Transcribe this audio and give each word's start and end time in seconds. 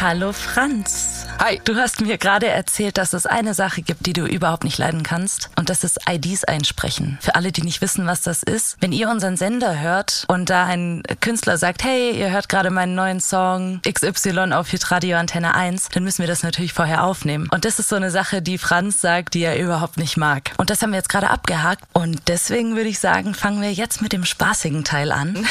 Hallo 0.00 0.32
Franz. 0.32 1.26
Hi. 1.40 1.60
Du 1.64 1.76
hast 1.76 2.00
mir 2.00 2.18
gerade 2.18 2.46
erzählt, 2.46 2.98
dass 2.98 3.12
es 3.12 3.26
eine 3.26 3.54
Sache 3.54 3.82
gibt, 3.82 4.06
die 4.06 4.12
du 4.12 4.26
überhaupt 4.26 4.64
nicht 4.64 4.78
leiden 4.78 5.02
kannst. 5.02 5.50
Und 5.56 5.68
das 5.68 5.84
ist 5.84 5.98
IDs 6.08 6.44
einsprechen. 6.44 7.18
Für 7.20 7.34
alle, 7.34 7.52
die 7.52 7.62
nicht 7.62 7.80
wissen, 7.80 8.06
was 8.06 8.22
das 8.22 8.42
ist. 8.42 8.76
Wenn 8.80 8.92
ihr 8.92 9.08
unseren 9.08 9.36
Sender 9.36 9.80
hört 9.80 10.24
und 10.28 10.50
da 10.50 10.64
ein 10.66 11.02
Künstler 11.20 11.58
sagt, 11.58 11.84
hey, 11.84 12.18
ihr 12.18 12.30
hört 12.30 12.48
gerade 12.48 12.70
meinen 12.70 12.94
neuen 12.94 13.20
Song 13.20 13.80
XY 13.82 14.52
auf 14.52 14.68
Hitradio 14.68 15.16
Antenne 15.16 15.54
1, 15.54 15.88
dann 15.90 16.04
müssen 16.04 16.20
wir 16.20 16.26
das 16.26 16.42
natürlich 16.42 16.72
vorher 16.72 17.04
aufnehmen. 17.04 17.48
Und 17.50 17.64
das 17.64 17.78
ist 17.78 17.88
so 17.88 17.96
eine 17.96 18.10
Sache, 18.10 18.42
die 18.42 18.58
Franz 18.58 19.00
sagt, 19.00 19.34
die 19.34 19.42
er 19.42 19.58
überhaupt 19.58 19.96
nicht 19.96 20.16
mag. 20.16 20.52
Und 20.56 20.70
das 20.70 20.82
haben 20.82 20.90
wir 20.90 20.98
jetzt 20.98 21.08
gerade 21.08 21.30
abgehakt. 21.30 21.84
Und 21.92 22.28
deswegen 22.28 22.76
würde 22.76 22.88
ich 22.88 23.00
sagen, 23.00 23.34
fangen 23.34 23.60
wir 23.60 23.72
jetzt 23.72 24.02
mit 24.02 24.12
dem 24.12 24.24
spaßigen 24.24 24.84
Teil 24.84 25.12
an. 25.12 25.46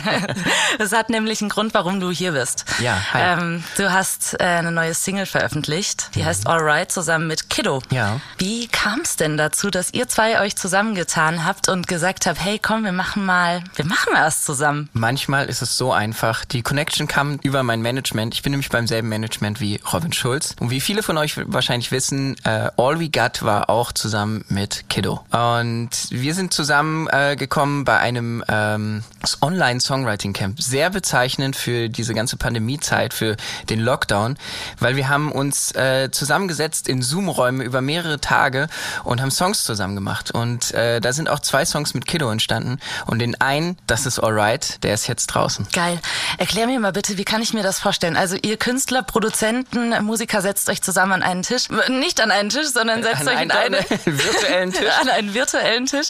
das 0.78 0.92
hat 0.92 1.10
nämlich 1.10 1.40
einen 1.40 1.50
Grund, 1.50 1.74
warum 1.74 2.00
du 2.00 2.10
hier 2.10 2.32
bist. 2.32 2.64
Ja, 2.80 2.98
hi. 3.12 3.40
Ähm, 3.40 3.64
du 3.80 3.90
hast 3.90 4.36
äh, 4.38 4.44
eine 4.44 4.70
neue 4.70 4.92
Single 4.92 5.26
veröffentlicht, 5.26 6.10
die 6.14 6.24
heißt 6.24 6.46
Alright 6.46 6.92
zusammen 6.92 7.26
mit 7.26 7.48
Kiddo. 7.48 7.80
Ja. 7.90 8.20
Wie 8.36 8.68
kam 8.68 9.00
es 9.00 9.16
denn 9.16 9.36
dazu, 9.38 9.70
dass 9.70 9.92
ihr 9.94 10.06
zwei 10.06 10.40
euch 10.40 10.54
zusammengetan 10.54 11.44
habt 11.44 11.68
und 11.68 11.88
gesagt 11.88 12.26
habt, 12.26 12.44
hey 12.44 12.58
komm, 12.58 12.84
wir 12.84 12.92
machen 12.92 13.24
mal, 13.24 13.64
wir 13.76 13.86
machen 13.86 14.12
was 14.12 14.44
zusammen? 14.44 14.90
Manchmal 14.92 15.46
ist 15.46 15.62
es 15.62 15.78
so 15.78 15.92
einfach. 15.92 16.44
Die 16.44 16.62
Connection 16.62 17.08
kam 17.08 17.38
über 17.42 17.62
mein 17.62 17.80
Management. 17.80 18.34
Ich 18.34 18.42
bin 18.42 18.50
nämlich 18.50 18.68
beim 18.68 18.86
selben 18.86 19.08
Management 19.08 19.60
wie 19.60 19.80
Robin 19.92 20.12
Schulz. 20.12 20.54
Und 20.60 20.70
wie 20.70 20.80
viele 20.80 21.02
von 21.02 21.16
euch 21.16 21.34
wahrscheinlich 21.46 21.90
wissen, 21.90 22.36
äh, 22.44 22.70
All 22.76 23.00
We 23.00 23.08
Got 23.08 23.42
war 23.42 23.70
auch 23.70 23.92
zusammen 23.92 24.44
mit 24.48 24.84
Kiddo. 24.90 25.24
Und 25.30 25.90
wir 26.10 26.34
sind 26.34 26.52
zusammen 26.52 27.08
äh, 27.08 27.36
gekommen 27.36 27.84
bei 27.84 27.98
einem 27.98 28.44
ähm, 28.48 29.02
Online-Songwriting-Camp. 29.40 30.60
Sehr 30.60 30.90
bezeichnend 30.90 31.56
für 31.56 31.88
diese 31.88 32.12
ganze 32.12 32.36
Pandemiezeit, 32.36 33.14
für 33.14 33.36
den 33.68 33.80
Lockdown, 33.80 34.38
weil 34.78 34.96
wir 34.96 35.08
haben 35.08 35.32
uns 35.32 35.72
äh, 35.74 36.10
zusammengesetzt 36.10 36.88
in 36.88 37.02
Zoom-Räume 37.02 37.64
über 37.64 37.80
mehrere 37.80 38.20
Tage 38.20 38.68
und 39.04 39.20
haben 39.20 39.30
Songs 39.30 39.64
zusammen 39.64 39.94
gemacht. 39.94 40.30
Und 40.30 40.72
äh, 40.72 41.00
da 41.00 41.12
sind 41.12 41.28
auch 41.28 41.40
zwei 41.40 41.64
Songs 41.64 41.94
mit 41.94 42.06
Kiddo 42.06 42.30
entstanden. 42.30 42.78
Und 43.06 43.18
den 43.20 43.40
einen, 43.40 43.76
das 43.86 44.06
ist 44.06 44.18
Alright, 44.18 44.82
der 44.82 44.94
ist 44.94 45.06
jetzt 45.06 45.26
draußen. 45.28 45.66
Geil. 45.72 46.00
Erklär 46.38 46.66
mir 46.66 46.80
mal 46.80 46.92
bitte, 46.92 47.18
wie 47.18 47.24
kann 47.24 47.42
ich 47.42 47.52
mir 47.54 47.62
das 47.62 47.78
vorstellen? 47.78 48.16
Also 48.16 48.36
ihr 48.40 48.56
Künstler, 48.56 49.02
Produzenten, 49.02 49.90
Musiker 50.04 50.42
setzt 50.42 50.68
euch 50.68 50.82
zusammen 50.82 51.12
an 51.12 51.22
einen 51.22 51.42
Tisch. 51.42 51.68
Nicht 51.88 52.20
an 52.20 52.30
einen 52.30 52.50
Tisch, 52.50 52.68
sondern 52.68 53.02
setzt 53.02 53.22
An 53.22 53.28
euch 53.28 53.42
in 53.42 53.50
einen 53.50 53.74
eine 53.74 53.86
virtuellen 54.04 54.72
Tisch. 54.72 54.88
an 55.00 55.08
einen 55.08 55.34
virtuellen 55.34 55.86
Tisch 55.86 56.08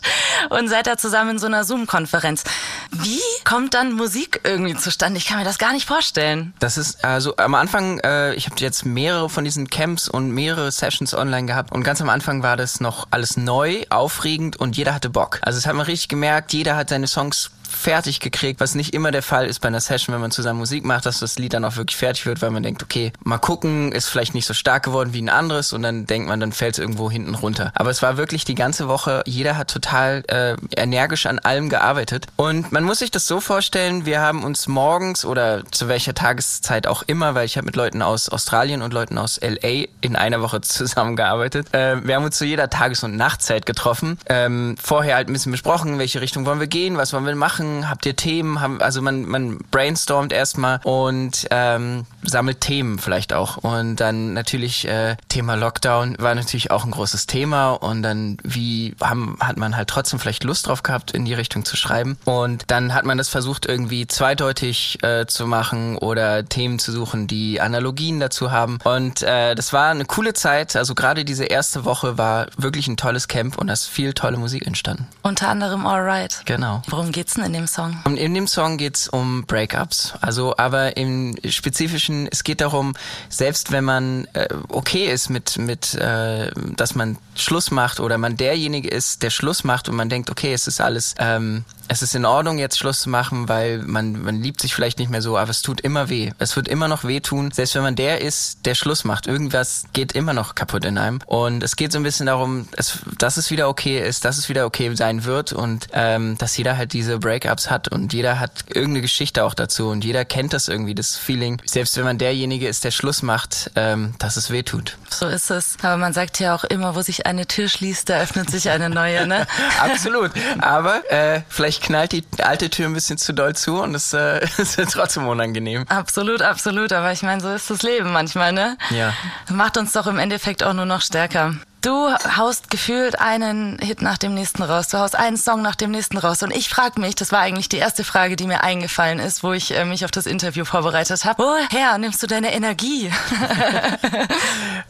und 0.51 0.69
seid 0.69 0.87
da 0.87 0.97
zusammen 0.97 1.31
in 1.31 1.39
so 1.39 1.47
einer 1.47 1.65
Zoom-Konferenz. 1.65 2.45
Wie 2.91 3.21
kommt 3.45 3.75
dann 3.75 3.93
Musik 3.93 4.41
irgendwie 4.45 4.77
zustande? 4.77 5.19
Ich 5.19 5.27
kann 5.27 5.39
mir 5.39 5.45
das 5.45 5.59
gar 5.59 5.73
nicht 5.73 5.87
vorstellen. 5.87 6.55
Das 6.59 6.77
ist 6.79 7.05
also 7.05 7.35
am 7.41 7.55
Anfang, 7.55 7.99
äh, 8.01 8.35
ich 8.35 8.47
habe 8.47 8.57
jetzt 8.59 8.85
mehrere 8.85 9.29
von 9.29 9.45
diesen 9.45 9.69
Camps 9.69 10.09
und 10.09 10.31
mehrere 10.31 10.71
Sessions 10.71 11.15
online 11.15 11.47
gehabt 11.47 11.73
und 11.73 11.83
ganz 11.83 12.01
am 12.01 12.09
Anfang 12.09 12.43
war 12.43 12.57
das 12.57 12.81
noch 12.81 13.09
alles 13.11 13.37
neu, 13.37 13.83
aufregend 13.91 14.57
und 14.57 14.77
jeder 14.77 14.95
hatte 14.95 15.11
Bock. 15.11 15.41
Also 15.43 15.59
das 15.59 15.67
hat 15.67 15.75
man 15.75 15.87
richtig 15.87 16.09
gemerkt, 16.09 16.53
jeder 16.53 16.77
hat 16.77 16.89
seine 16.91 17.07
Songs 17.07 17.51
fertig 17.71 18.21
gekriegt, 18.21 18.61
was 18.61 18.75
nicht 18.75 18.95
immer 18.95 19.11
der 19.11 19.23
Fall 19.23 19.47
ist 19.47 19.61
bei 19.61 19.69
einer 19.69 19.81
Session, 19.81 20.15
wenn 20.15 20.21
man 20.21 20.31
zusammen 20.31 20.59
Musik 20.59 20.85
macht, 20.85 21.07
dass 21.07 21.21
das 21.21 21.39
Lied 21.39 21.55
dann 21.55 21.65
auch 21.65 21.77
wirklich 21.77 21.97
fertig 21.97 22.27
wird, 22.27 22.43
weil 22.43 22.51
man 22.51 22.63
denkt, 22.63 22.83
okay, 22.83 23.13
mal 23.23 23.39
gucken, 23.39 23.93
ist 23.93 24.09
vielleicht 24.09 24.35
nicht 24.35 24.47
so 24.47 24.55
stark 24.55 24.83
geworden 24.85 25.13
wie 25.13 25.23
ein 25.23 25.29
anderes 25.29 25.73
und 25.73 25.83
dann 25.83 26.07
denkt 26.07 26.29
man, 26.29 26.41
dann 26.41 26.53
fällt 26.53 26.75
es 26.75 26.79
irgendwo 26.79 27.11
hinten 27.11 27.35
runter. 27.35 27.73
Aber 27.75 27.91
es 27.91 28.03
war 28.03 28.17
wirklich 28.17 28.45
die 28.45 28.55
ganze 28.55 28.89
Woche, 28.89 29.23
jeder 29.27 29.57
hat 29.57 29.71
total 29.71 30.23
äh, 30.29 30.57
energisch 30.77 31.27
an 31.27 31.39
allem 31.39 31.69
gearbeitet 31.69 32.27
und 32.37 32.73
man 32.73 32.85
muss 32.85 32.99
sich 32.99 33.11
das 33.11 33.27
so 33.27 33.41
vorstellen, 33.41 34.07
wir 34.07 34.21
haben 34.21 34.45
uns 34.45 34.69
morgens 34.69 35.25
oder 35.25 35.65
zu 35.71 35.89
welcher 35.89 36.15
Tageszeit 36.15 36.87
auch 36.87 37.03
immer, 37.07 37.35
weil 37.35 37.47
ich 37.47 37.57
habe 37.57 37.67
mit 37.67 37.77
Leuten 37.77 38.03
aus 38.03 38.29
Australien 38.29 38.83
und 38.83 38.93
Leuten 38.93 39.19
aus 39.19 39.41
LA 39.41 39.87
in 40.01 40.17
einer 40.17 40.43
Woche 40.43 40.61
zusammengearbeitet. 40.61 41.73
Äh, 41.73 42.07
wir 42.07 42.17
haben 42.17 42.25
uns 42.25 42.37
zu 42.37 42.45
jeder 42.45 42.71
Tages- 42.71 43.05
und 43.05 43.17
Nachtzeit 43.17 43.67
getroffen, 43.67 44.19
ähm, 44.27 44.77
vorher 44.81 45.17
halt 45.17 45.29
ein 45.29 45.33
bisschen 45.33 45.53
besprochen, 45.53 45.99
welche 45.99 46.21
Richtung 46.21 46.47
wollen 46.47 46.61
wir 46.61 46.67
gehen, 46.67 46.97
was 46.97 47.13
wollen 47.13 47.27
wir 47.27 47.35
machen, 47.35 47.60
habt 47.89 48.07
ihr 48.07 48.17
Themen, 48.17 48.61
haben, 48.61 48.81
also 48.81 49.03
man, 49.03 49.25
man 49.25 49.59
brainstormt 49.71 50.33
erstmal 50.33 50.81
und 50.85 51.47
ähm, 51.51 52.07
sammelt 52.23 52.61
Themen 52.61 52.99
vielleicht 52.99 53.33
auch. 53.33 53.59
Und 53.59 53.97
dann 53.97 54.35
natürlich 54.35 54.87
äh, 54.87 55.17
Thema 55.29 55.55
Lockdown 55.55 56.17
war 56.19 56.35
natürlich 56.35 56.71
auch 56.71 56.85
ein 56.85 56.91
großes 56.91 57.27
Thema 57.27 57.71
und 57.73 58.03
dann 58.03 58.39
wie 58.43 58.95
haben, 59.01 59.37
hat 59.41 59.57
man 59.57 59.77
halt 59.77 59.89
trotzdem 59.89 60.19
vielleicht 60.19 60.45
Lust 60.45 60.67
drauf 60.67 60.83
gehabt, 60.83 61.11
in 61.13 61.25
die 61.25 61.35
Richtung 61.35 61.65
zu 61.65 61.77
schreiben. 61.77 62.19
Und 62.25 62.65
dann 62.69 62.95
hat 62.95 63.05
man 63.05 63.19
das 63.19 63.29
versucht 63.29 63.67
irgendwie 63.67 64.07
zweideutig 64.07 65.03
äh, 65.03 65.27
zu 65.27 65.47
machen 65.47 65.97
oder 65.97 66.45
Themen 66.45 66.79
zu 66.79 66.93
suchen, 66.93 67.27
die 67.27 67.61
Analogien 67.61 68.21
dazu 68.21 68.51
haben. 68.51 68.79
Und 68.85 69.23
äh, 69.23 69.55
das 69.55 69.73
war 69.73 69.91
eine 69.91 70.05
coole 70.05 70.35
Zeit. 70.35 70.77
Also 70.77 70.95
gerade 70.95 71.25
diese 71.25 71.45
erste 71.45 71.85
Woche 71.85 72.19
war 72.19 72.47
wirklich 72.57 72.89
ein 72.89 72.97
tolles 72.97 73.29
Camp 73.29 73.59
und 73.59 73.69
da 73.69 73.73
ist 73.73 73.87
viel 73.87 74.13
tolle 74.13 74.37
Musik 74.37 74.67
entstanden. 74.67 75.07
Unter 75.23 75.49
anderem 75.49 75.87
Alright. 75.87 76.43
Genau. 76.45 76.83
Worum 76.89 77.13
geht's 77.13 77.35
denn 77.35 77.45
in 77.51 77.55
dem 77.55 77.67
Song? 77.67 77.99
Und 78.05 78.17
in 78.17 78.33
dem 78.33 78.47
Song 78.47 78.77
geht's 78.77 79.09
um 79.09 79.45
Breakups. 79.45 80.15
Also, 80.21 80.57
aber 80.57 80.97
im 80.97 81.37
Spezifischen, 81.49 82.29
es 82.31 82.45
geht 82.45 82.61
darum, 82.61 82.95
selbst 83.29 83.73
wenn 83.73 83.85
man 83.85 84.29
äh, 84.35 84.49
okay 84.69 85.13
ist 85.13 85.31
mit, 85.31 85.59
mit 85.59 85.95
äh, 85.95 86.51
dass 86.77 86.95
man 86.95 87.19
Schluss 87.35 87.73
macht 87.73 87.99
oder 87.99 88.19
man 88.19 88.37
derjenige 88.37 88.89
ist, 88.89 89.25
der 89.25 89.31
Schluss 89.31 89.65
macht 89.65 89.89
und 89.89 89.97
man 89.97 90.09
denkt, 90.09 90.31
okay, 90.31 90.53
es 90.53 90.69
ist 90.69 90.81
alles, 90.81 91.17
ähm, 91.19 91.65
es 91.91 92.03
ist 92.03 92.15
in 92.15 92.25
Ordnung, 92.25 92.59
jetzt 92.59 92.79
Schluss 92.79 93.01
zu 93.01 93.11
machen, 93.11 93.49
weil 93.49 93.79
man, 93.79 94.23
man 94.23 94.41
liebt 94.41 94.61
sich 94.61 94.77
vielleicht 94.77 95.01
nicht 95.01 95.11
mehr 95.11 95.23
so, 95.23 95.37
aber 95.37 95.51
es 95.51 95.61
tut 95.61 95.81
immer 95.81 96.09
weh. 96.09 96.31
Es 96.39 96.55
wird 96.55 96.69
immer 96.69 96.87
noch 96.87 97.03
wehtun, 97.03 97.51
selbst 97.51 97.75
wenn 97.75 97.83
man 97.83 97.97
der 97.97 98.21
ist, 98.21 98.65
der 98.65 98.77
Schluss 98.77 99.03
macht. 99.03 99.27
Irgendwas 99.27 99.83
geht 99.93 100.13
immer 100.13 100.33
noch 100.33 100.55
kaputt 100.55 100.85
in 100.85 100.99
einem. 100.99 101.19
Und 101.27 101.65
es 101.65 101.75
geht 101.75 101.91
so 101.91 101.99
ein 101.99 102.05
bisschen 102.05 102.27
darum, 102.27 102.69
es, 102.77 103.01
dass 103.19 103.39
es 103.39 103.51
wieder 103.51 103.69
okay 103.69 103.99
ist, 103.99 104.25
dass 104.25 104.39
es 104.39 104.49
wieder 104.49 104.67
okay 104.67 104.95
sein 104.95 105.25
wird 105.25 105.53
und 105.53 105.89
ähm, 105.93 106.39
dass 106.39 106.57
jeder 106.57 106.77
halt 106.77 106.93
diese 106.93 107.19
Breakups 107.19 107.71
hat 107.71 107.89
und 107.89 108.13
jeder 108.13 108.39
hat 108.39 108.67
irgendeine 108.69 109.01
Geschichte 109.01 109.45
auch 109.45 109.55
dazu 109.55 109.89
und 109.89 110.05
jeder 110.05 110.25
kennt 110.25 110.53
das 110.53 110.69
irgendwie, 110.69 110.95
das 110.95 111.17
Feeling, 111.17 111.61
selbst 111.65 111.97
wenn 111.97 112.05
man 112.05 112.19
derjenige 112.19 112.69
ist, 112.69 112.85
der 112.85 112.93
Schluss 112.93 113.23
macht, 113.23 113.73
ähm, 113.75 114.15
dass 114.21 114.37
es 114.37 114.53
weh 114.53 114.63
tut. 114.63 114.97
So 115.09 115.27
ist 115.27 115.51
es. 115.51 115.77
Aber 115.83 115.97
man 115.97 116.13
sagt 116.13 116.39
ja 116.39 116.55
auch 116.55 116.63
immer, 116.63 116.95
wo 116.95 117.03
sich 117.03 117.27
eine 117.27 117.49
Tür 117.49 117.69
schließt, 117.69 118.09
da 118.09 118.21
öffnet 118.21 118.49
sich 118.49 118.71
eine 118.71 118.91
neue, 118.91 119.27
ne? 119.27 119.49
Absolut. 119.81 120.31
Aber 120.61 121.11
äh, 121.11 121.43
vielleicht 121.49 121.80
knallt 121.81 122.13
die 122.13 122.25
alte 122.43 122.71
Tür 122.71 122.87
ein 122.87 122.95
bisschen 122.95 123.19
zu 123.19 123.33
doll 123.33 123.55
zu 123.57 123.83
und 123.83 123.95
es 123.95 124.13
äh, 124.13 124.45
ist 124.59 124.79
trotzdem 124.93 125.27
unangenehm. 125.27 125.85
Absolut, 125.89 126.43
absolut. 126.43 126.93
Aber 126.93 127.13
ich 127.13 127.23
meine, 127.23 127.41
so 127.41 127.51
ist 127.51 127.71
das 127.71 127.83
Leben 127.83 128.13
manchmal, 128.13 128.53
ne? 128.53 128.77
Ja. 128.91 129.13
Macht 129.51 129.77
uns 129.77 129.93
doch 129.93 130.07
im 130.07 130.19
Endeffekt 130.19 130.63
auch 130.63 130.73
nur 130.73 130.87
noch 130.87 131.03
stärker. 131.03 131.55
Du 131.83 132.13
haust 132.37 132.71
gefühlt 132.71 133.19
einen 133.19 133.79
Hit 133.79 134.03
nach 134.03 134.19
dem 134.19 134.35
nächsten 134.35 134.63
raus. 134.63 134.89
Du 134.89 134.99
haust 134.99 135.17
einen 135.17 135.39
Song 135.39 135.63
nach 135.63 135.77
dem 135.77 135.93
nächsten 135.93 136.19
raus. 136.19 136.43
Und 136.43 136.55
ich 136.55 136.69
frage 136.69 137.01
mich, 137.01 137.15
das 137.15 137.33
war 137.33 137.41
eigentlich 137.41 137.71
die 137.71 137.79
erste 137.79 138.05
Frage, 138.05 138.37
die 138.37 138.47
mir 138.47 138.63
eingefallen 138.63 139.19
ist, 139.19 139.43
wo 139.43 139.55
ich 139.55 139.75
äh, 139.75 139.87
mich 139.87 140.05
auf 140.05 140.11
das 140.11 140.27
Interview 140.27 140.67
vorbereitet 140.67 141.25
habe. 141.25 141.43
Woher 141.43 141.97
nimmst 141.97 142.23
du 142.23 142.27
deine 142.27 142.53
Energie? 142.53 143.11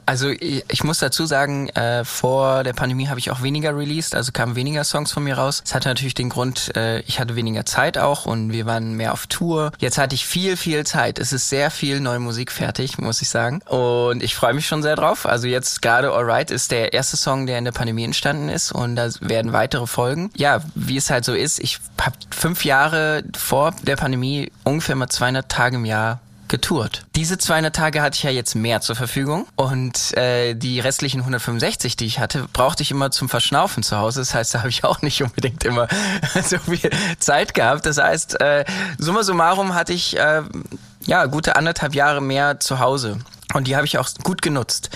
Also 0.06 0.30
ich, 0.30 0.64
ich 0.68 0.82
muss 0.82 0.98
dazu 0.98 1.24
sagen, 1.24 1.68
äh, 1.68 2.04
vor 2.04 2.64
der 2.64 2.72
Pandemie 2.72 3.06
habe 3.06 3.20
ich 3.20 3.30
auch 3.30 3.42
weniger 3.42 3.76
released, 3.76 4.16
also 4.16 4.32
kamen 4.32 4.56
weniger 4.56 4.82
Songs 4.82 5.12
von 5.12 5.22
mir 5.22 5.38
raus. 5.38 5.62
Es 5.64 5.72
hatte 5.72 5.88
natürlich 5.88 6.14
den 6.14 6.30
Grund, 6.30 6.74
äh, 6.74 6.98
ich 7.02 7.20
hatte 7.20 7.36
weniger 7.36 7.64
Zeit 7.64 7.96
auch 7.96 8.26
und 8.26 8.50
wir 8.50 8.66
waren 8.66 8.94
mehr 8.94 9.12
auf 9.12 9.28
Tour. 9.28 9.70
Jetzt 9.78 9.98
hatte 9.98 10.16
ich 10.16 10.26
viel, 10.26 10.56
viel 10.56 10.84
Zeit. 10.84 11.20
Es 11.20 11.32
ist 11.32 11.48
sehr 11.48 11.70
viel 11.70 12.00
neue 12.00 12.18
Musik 12.18 12.50
fertig, 12.50 12.98
muss 12.98 13.22
ich 13.22 13.28
sagen. 13.28 13.62
Und 13.66 14.20
ich 14.24 14.34
freue 14.34 14.52
mich 14.52 14.66
schon 14.66 14.82
sehr 14.82 14.96
drauf. 14.96 15.26
Also 15.26 15.46
jetzt 15.46 15.80
gerade 15.80 16.12
Alright 16.12 16.50
ist 16.50 16.72
der 16.72 16.79
erste 16.88 17.16
Song, 17.16 17.46
der 17.46 17.58
in 17.58 17.64
der 17.64 17.72
Pandemie 17.72 18.04
entstanden 18.04 18.48
ist 18.48 18.72
und 18.72 18.96
da 18.96 19.08
werden 19.20 19.52
weitere 19.52 19.86
folgen. 19.86 20.30
Ja, 20.36 20.60
wie 20.74 20.96
es 20.96 21.10
halt 21.10 21.24
so 21.24 21.34
ist, 21.34 21.60
ich 21.60 21.78
habe 22.00 22.16
fünf 22.30 22.64
Jahre 22.64 23.22
vor 23.36 23.74
der 23.82 23.96
Pandemie 23.96 24.50
ungefähr 24.64 24.96
mal 24.96 25.08
200 25.08 25.48
Tage 25.48 25.76
im 25.76 25.84
Jahr 25.84 26.20
getourt. 26.50 27.06
Diese 27.14 27.38
200 27.38 27.74
Tage 27.74 28.02
hatte 28.02 28.16
ich 28.16 28.22
ja 28.24 28.30
jetzt 28.30 28.54
mehr 28.54 28.80
zur 28.80 28.96
Verfügung 28.96 29.46
und 29.56 30.16
äh, 30.16 30.54
die 30.54 30.80
restlichen 30.80 31.20
165, 31.20 31.96
die 31.96 32.06
ich 32.06 32.18
hatte, 32.18 32.46
brauchte 32.52 32.82
ich 32.82 32.90
immer 32.90 33.10
zum 33.10 33.28
Verschnaufen 33.28 33.82
zu 33.82 33.96
Hause. 33.96 34.20
Das 34.20 34.34
heißt, 34.34 34.54
da 34.54 34.58
habe 34.58 34.68
ich 34.68 34.84
auch 34.84 35.00
nicht 35.00 35.22
unbedingt 35.22 35.64
immer 35.64 35.88
so 36.44 36.58
viel 36.58 36.90
Zeit 37.18 37.54
gehabt. 37.54 37.86
Das 37.86 37.98
heißt, 37.98 38.40
äh, 38.40 38.64
summa 38.98 39.22
summarum 39.22 39.74
hatte 39.74 39.92
ich 39.92 40.18
äh, 40.18 40.42
ja 41.06 41.26
gute 41.26 41.56
anderthalb 41.56 41.94
Jahre 41.94 42.20
mehr 42.20 42.60
zu 42.60 42.80
Hause 42.80 43.18
und 43.54 43.66
die 43.66 43.76
habe 43.76 43.86
ich 43.86 43.96
auch 43.98 44.08
gut 44.22 44.42
genutzt 44.42 44.90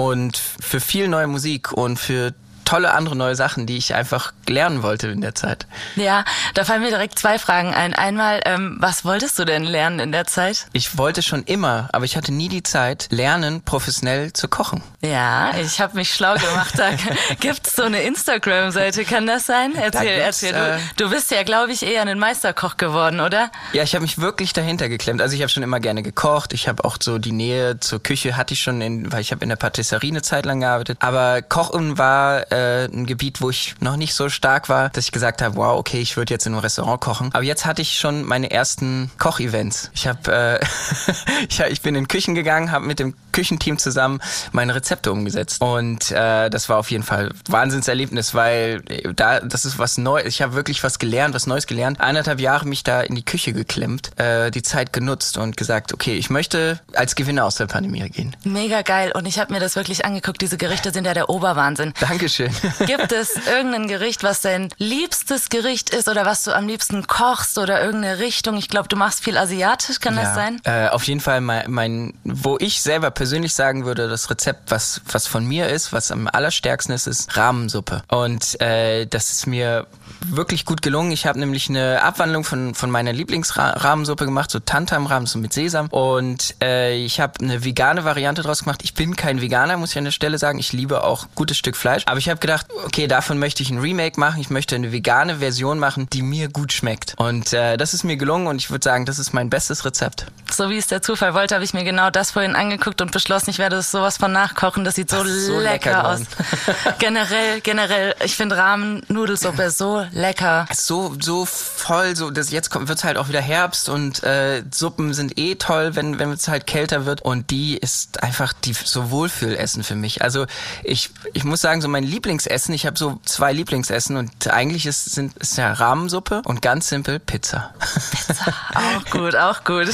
und 0.00 0.38
für 0.38 0.80
viel 0.80 1.08
neue 1.08 1.26
Musik 1.26 1.72
und 1.72 1.98
für 1.98 2.32
tolle 2.70 2.94
andere 2.94 3.16
neue 3.16 3.34
Sachen, 3.34 3.66
die 3.66 3.76
ich 3.76 3.96
einfach 3.96 4.32
lernen 4.48 4.84
wollte 4.84 5.08
in 5.08 5.20
der 5.20 5.34
Zeit. 5.34 5.66
Ja, 5.96 6.24
da 6.54 6.64
fallen 6.64 6.82
mir 6.82 6.90
direkt 6.90 7.18
zwei 7.18 7.36
Fragen 7.40 7.74
ein. 7.74 7.94
Einmal, 7.94 8.42
ähm, 8.44 8.76
was 8.78 9.04
wolltest 9.04 9.40
du 9.40 9.44
denn 9.44 9.64
lernen 9.64 9.98
in 9.98 10.12
der 10.12 10.28
Zeit? 10.28 10.66
Ich 10.72 10.96
wollte 10.96 11.22
schon 11.22 11.42
immer, 11.42 11.88
aber 11.92 12.04
ich 12.04 12.16
hatte 12.16 12.32
nie 12.32 12.48
die 12.48 12.62
Zeit, 12.62 13.08
lernen, 13.10 13.62
professionell 13.62 14.32
zu 14.32 14.46
kochen. 14.46 14.84
Ja, 15.00 15.52
ich 15.60 15.80
habe 15.80 15.96
mich 15.96 16.14
schlau 16.14 16.34
gemacht. 16.34 16.74
Da 16.76 16.90
gibt's 17.40 17.74
so 17.74 17.82
eine 17.82 18.02
Instagram-Seite, 18.02 19.04
kann 19.04 19.26
das 19.26 19.46
sein? 19.46 19.74
Erzähl, 19.74 20.20
erzähl. 20.20 20.52
Du, 20.52 20.58
äh, 20.58 20.78
du 20.96 21.10
bist 21.10 21.32
ja, 21.32 21.42
glaube 21.42 21.72
ich, 21.72 21.82
eher 21.82 22.02
ein 22.02 22.20
Meisterkoch 22.20 22.76
geworden, 22.76 23.18
oder? 23.18 23.50
Ja, 23.72 23.82
ich 23.82 23.96
habe 23.96 24.02
mich 24.02 24.20
wirklich 24.20 24.52
dahinter 24.52 24.88
geklemmt. 24.88 25.20
Also 25.20 25.34
ich 25.34 25.42
habe 25.42 25.50
schon 25.50 25.64
immer 25.64 25.80
gerne 25.80 26.04
gekocht. 26.04 26.52
Ich 26.52 26.68
habe 26.68 26.84
auch 26.84 26.98
so 27.00 27.18
die 27.18 27.32
Nähe 27.32 27.80
zur 27.80 28.00
Küche 28.00 28.36
hatte 28.36 28.54
ich 28.54 28.62
schon, 28.62 28.80
in, 28.80 29.10
weil 29.10 29.22
ich 29.22 29.32
habe 29.32 29.42
in 29.42 29.48
der 29.48 29.56
Patisserie 29.56 30.10
eine 30.10 30.22
Zeit 30.22 30.46
lang 30.46 30.60
gearbeitet. 30.60 30.98
Aber 31.00 31.42
Kochen 31.42 31.98
war 31.98 32.52
äh, 32.52 32.59
ein 32.92 33.06
Gebiet, 33.06 33.40
wo 33.40 33.50
ich 33.50 33.74
noch 33.80 33.96
nicht 33.96 34.14
so 34.14 34.28
stark 34.28 34.68
war, 34.68 34.90
dass 34.90 35.04
ich 35.04 35.12
gesagt 35.12 35.42
habe, 35.42 35.56
wow, 35.56 35.78
okay, 35.78 36.00
ich 36.00 36.16
würde 36.16 36.32
jetzt 36.32 36.46
in 36.46 36.52
einem 36.52 36.60
Restaurant 36.60 37.00
kochen. 37.00 37.30
Aber 37.32 37.44
jetzt 37.44 37.66
hatte 37.66 37.82
ich 37.82 37.98
schon 37.98 38.24
meine 38.24 38.50
ersten 38.50 39.10
Kochevents. 39.18 39.90
Ich 39.94 40.06
habe, 40.06 40.60
äh, 40.60 41.12
ich, 41.48 41.60
ich 41.60 41.82
bin 41.82 41.94
in 41.94 42.08
Küchen 42.08 42.34
gegangen, 42.34 42.72
habe 42.72 42.86
mit 42.86 42.98
dem 42.98 43.14
Küchenteam 43.32 43.78
zusammen 43.78 44.20
meine 44.52 44.74
Rezepte 44.74 45.12
umgesetzt. 45.12 45.60
Und 45.60 46.10
äh, 46.10 46.50
das 46.50 46.68
war 46.68 46.78
auf 46.78 46.90
jeden 46.90 47.04
Fall 47.04 47.30
Wahnsinnserlebnis, 47.48 48.34
weil 48.34 48.82
äh, 48.88 49.12
da 49.14 49.40
das 49.40 49.64
ist 49.64 49.78
was 49.78 49.98
Neues. 49.98 50.26
Ich 50.26 50.42
habe 50.42 50.54
wirklich 50.54 50.82
was 50.82 50.98
gelernt, 50.98 51.34
was 51.34 51.46
Neues 51.46 51.66
gelernt. 51.66 52.00
Eineinhalb 52.00 52.40
Jahre 52.40 52.66
mich 52.66 52.84
da 52.84 53.00
in 53.00 53.14
die 53.14 53.24
Küche 53.24 53.52
geklemmt, 53.52 54.18
äh, 54.18 54.50
die 54.50 54.62
Zeit 54.62 54.92
genutzt 54.92 55.36
und 55.38 55.56
gesagt, 55.56 55.92
okay, 55.92 56.16
ich 56.16 56.30
möchte 56.30 56.80
als 56.94 57.14
Gewinner 57.14 57.44
aus 57.44 57.56
der 57.56 57.66
Pandemie 57.66 58.08
gehen. 58.10 58.36
Mega 58.44 58.82
geil. 58.82 59.12
Und 59.14 59.26
ich 59.26 59.38
habe 59.38 59.52
mir 59.52 59.60
das 59.60 59.76
wirklich 59.76 60.04
angeguckt. 60.04 60.40
Diese 60.40 60.56
Gerichte 60.56 60.92
sind 60.92 61.04
ja 61.04 61.14
der 61.14 61.30
Oberwahnsinn. 61.30 61.92
Dankeschön. 62.00 62.49
Gibt 62.86 63.12
es 63.12 63.34
irgendein 63.46 63.88
Gericht, 63.88 64.22
was 64.22 64.40
dein 64.40 64.68
liebstes 64.78 65.48
Gericht 65.48 65.90
ist 65.90 66.08
oder 66.08 66.24
was 66.24 66.44
du 66.44 66.52
am 66.54 66.66
liebsten 66.66 67.06
kochst 67.06 67.58
oder 67.58 67.82
irgendeine 67.82 68.18
Richtung? 68.18 68.56
Ich 68.56 68.68
glaube, 68.68 68.88
du 68.88 68.96
machst 68.96 69.22
viel 69.22 69.36
asiatisch, 69.36 70.00
kann 70.00 70.16
das 70.16 70.34
sein? 70.34 70.60
Äh, 70.64 70.88
auf 70.88 71.04
jeden 71.04 71.20
Fall 71.20 71.40
mein, 71.40 71.70
mein, 71.70 72.14
wo 72.24 72.56
ich 72.58 72.82
selber 72.82 73.10
persönlich 73.10 73.54
sagen 73.54 73.84
würde, 73.84 74.08
das 74.08 74.30
Rezept, 74.30 74.70
was, 74.70 75.00
was 75.10 75.26
von 75.26 75.44
mir 75.44 75.68
ist, 75.68 75.92
was 75.92 76.10
am 76.10 76.28
allerstärksten 76.28 76.94
ist, 76.94 77.06
ist 77.06 77.36
Rahmensuppe. 77.36 78.02
Und 78.08 78.60
äh, 78.60 79.06
das 79.06 79.30
ist 79.30 79.46
mir 79.46 79.86
wirklich 80.26 80.64
gut 80.64 80.82
gelungen. 80.82 81.12
Ich 81.12 81.26
habe 81.26 81.38
nämlich 81.38 81.68
eine 81.68 82.02
Abwandlung 82.02 82.44
von, 82.44 82.74
von 82.74 82.90
meiner 82.90 83.12
Lieblingsrahmensuppe 83.12 84.24
gemacht, 84.24 84.50
so 84.50 84.58
Tantam-Rahmen, 84.58 85.26
so 85.26 85.38
mit 85.38 85.52
Sesam. 85.52 85.88
Und 85.88 86.54
äh, 86.62 86.96
ich 86.96 87.20
habe 87.20 87.40
eine 87.40 87.64
vegane 87.64 88.04
Variante 88.04 88.42
draus 88.42 88.60
gemacht. 88.60 88.80
Ich 88.82 88.94
bin 88.94 89.16
kein 89.16 89.40
Veganer, 89.40 89.76
muss 89.76 89.92
ich 89.92 89.98
an 89.98 90.04
der 90.04 90.10
Stelle 90.10 90.38
sagen. 90.38 90.58
Ich 90.58 90.72
liebe 90.72 91.04
auch 91.04 91.26
gutes 91.34 91.56
Stück 91.56 91.76
Fleisch. 91.76 92.02
Aber 92.06 92.18
ich 92.18 92.28
habe 92.28 92.39
gedacht, 92.40 92.66
okay, 92.84 93.06
davon 93.06 93.38
möchte 93.38 93.62
ich 93.62 93.70
ein 93.70 93.78
Remake 93.78 94.18
machen. 94.18 94.40
Ich 94.40 94.50
möchte 94.50 94.74
eine 94.74 94.92
vegane 94.92 95.36
Version 95.38 95.78
machen, 95.78 96.08
die 96.12 96.22
mir 96.22 96.48
gut 96.48 96.72
schmeckt. 96.72 97.14
Und 97.16 97.52
äh, 97.52 97.76
das 97.76 97.94
ist 97.94 98.04
mir 98.04 98.16
gelungen 98.16 98.46
und 98.46 98.56
ich 98.56 98.70
würde 98.70 98.84
sagen, 98.84 99.06
das 99.06 99.18
ist 99.18 99.32
mein 99.32 99.50
bestes 99.50 99.84
Rezept. 99.84 100.26
So 100.50 100.70
wie 100.70 100.76
es 100.78 100.88
der 100.88 101.02
Zufall 101.02 101.34
wollte, 101.34 101.54
habe 101.54 101.64
ich 101.64 101.74
mir 101.74 101.84
genau 101.84 102.10
das 102.10 102.32
vorhin 102.32 102.54
angeguckt 102.56 103.00
und 103.00 103.12
beschlossen, 103.12 103.50
ich 103.50 103.58
werde 103.58 103.76
es 103.76 103.90
sowas 103.90 104.16
von 104.16 104.32
nachkochen. 104.32 104.84
Das 104.84 104.96
sieht 104.96 105.10
so, 105.10 105.22
Das 105.22 105.32
so 105.46 105.58
lecker, 105.58 105.90
lecker 105.90 106.08
aus. 106.08 106.20
generell, 106.98 107.60
generell, 107.60 108.14
ich 108.24 108.36
finde 108.36 108.56
Ramen-Nudelsuppe 108.56 109.70
so 109.70 110.04
lecker. 110.12 110.66
so 110.72 111.14
so 111.20 111.44
voll 111.44 112.16
so 112.16 112.30
das 112.30 112.50
jetzt 112.50 112.70
kommt 112.70 112.88
wird's 112.88 113.04
halt 113.04 113.16
auch 113.16 113.28
wieder 113.28 113.40
Herbst 113.40 113.88
und 113.88 114.22
äh, 114.22 114.62
Suppen 114.70 115.14
sind 115.14 115.38
eh 115.38 115.54
toll 115.56 115.96
wenn 115.96 116.18
wenn 116.18 116.30
es 116.32 116.48
halt 116.48 116.66
kälter 116.66 117.06
wird 117.06 117.22
und 117.22 117.50
die 117.50 117.76
ist 117.76 118.22
einfach 118.22 118.52
die 118.52 118.72
so 118.72 119.10
Wohlfühlessen 119.10 119.82
für 119.84 119.94
mich 119.94 120.22
also 120.22 120.46
ich 120.82 121.10
ich 121.32 121.44
muss 121.44 121.60
sagen 121.60 121.80
so 121.80 121.88
mein 121.88 122.04
Lieblingsessen 122.20 122.74
ich 122.74 122.84
habe 122.84 122.98
so 122.98 123.18
zwei 123.24 123.50
Lieblingsessen 123.50 124.18
und 124.18 124.48
eigentlich 124.48 124.84
ist 124.84 125.06
sind 125.06 125.34
ist 125.38 125.56
ja 125.56 125.72
Rahmensuppe 125.72 126.42
und 126.44 126.60
ganz 126.60 126.88
simpel 126.88 127.18
Pizza 127.18 127.72
Auch 128.74 129.04
gut, 129.10 129.34
auch 129.36 129.64
gut. 129.64 129.88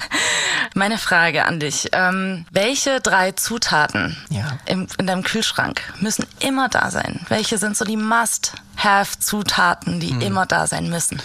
Meine 0.74 0.98
Frage 0.98 1.46
an 1.46 1.58
dich. 1.58 1.88
Ähm, 1.92 2.44
welche 2.50 3.00
drei 3.00 3.32
Zutaten 3.32 4.14
Ja. 4.28 4.58
im, 4.66 4.86
in 4.98 5.06
deinem 5.06 5.22
Kühlschrank 5.22 5.80
müssen 6.00 6.26
immer 6.40 6.68
da 6.68 6.90
sein? 6.90 7.24
Welche 7.30 7.56
sind 7.56 7.74
so 7.76 7.86
die 7.86 7.96
Must-Have-Zutaten, 7.96 10.00
die 10.00 10.10
immer 10.24 10.44
da 10.44 10.66
sein 10.66 10.90
müssen? 10.90 11.22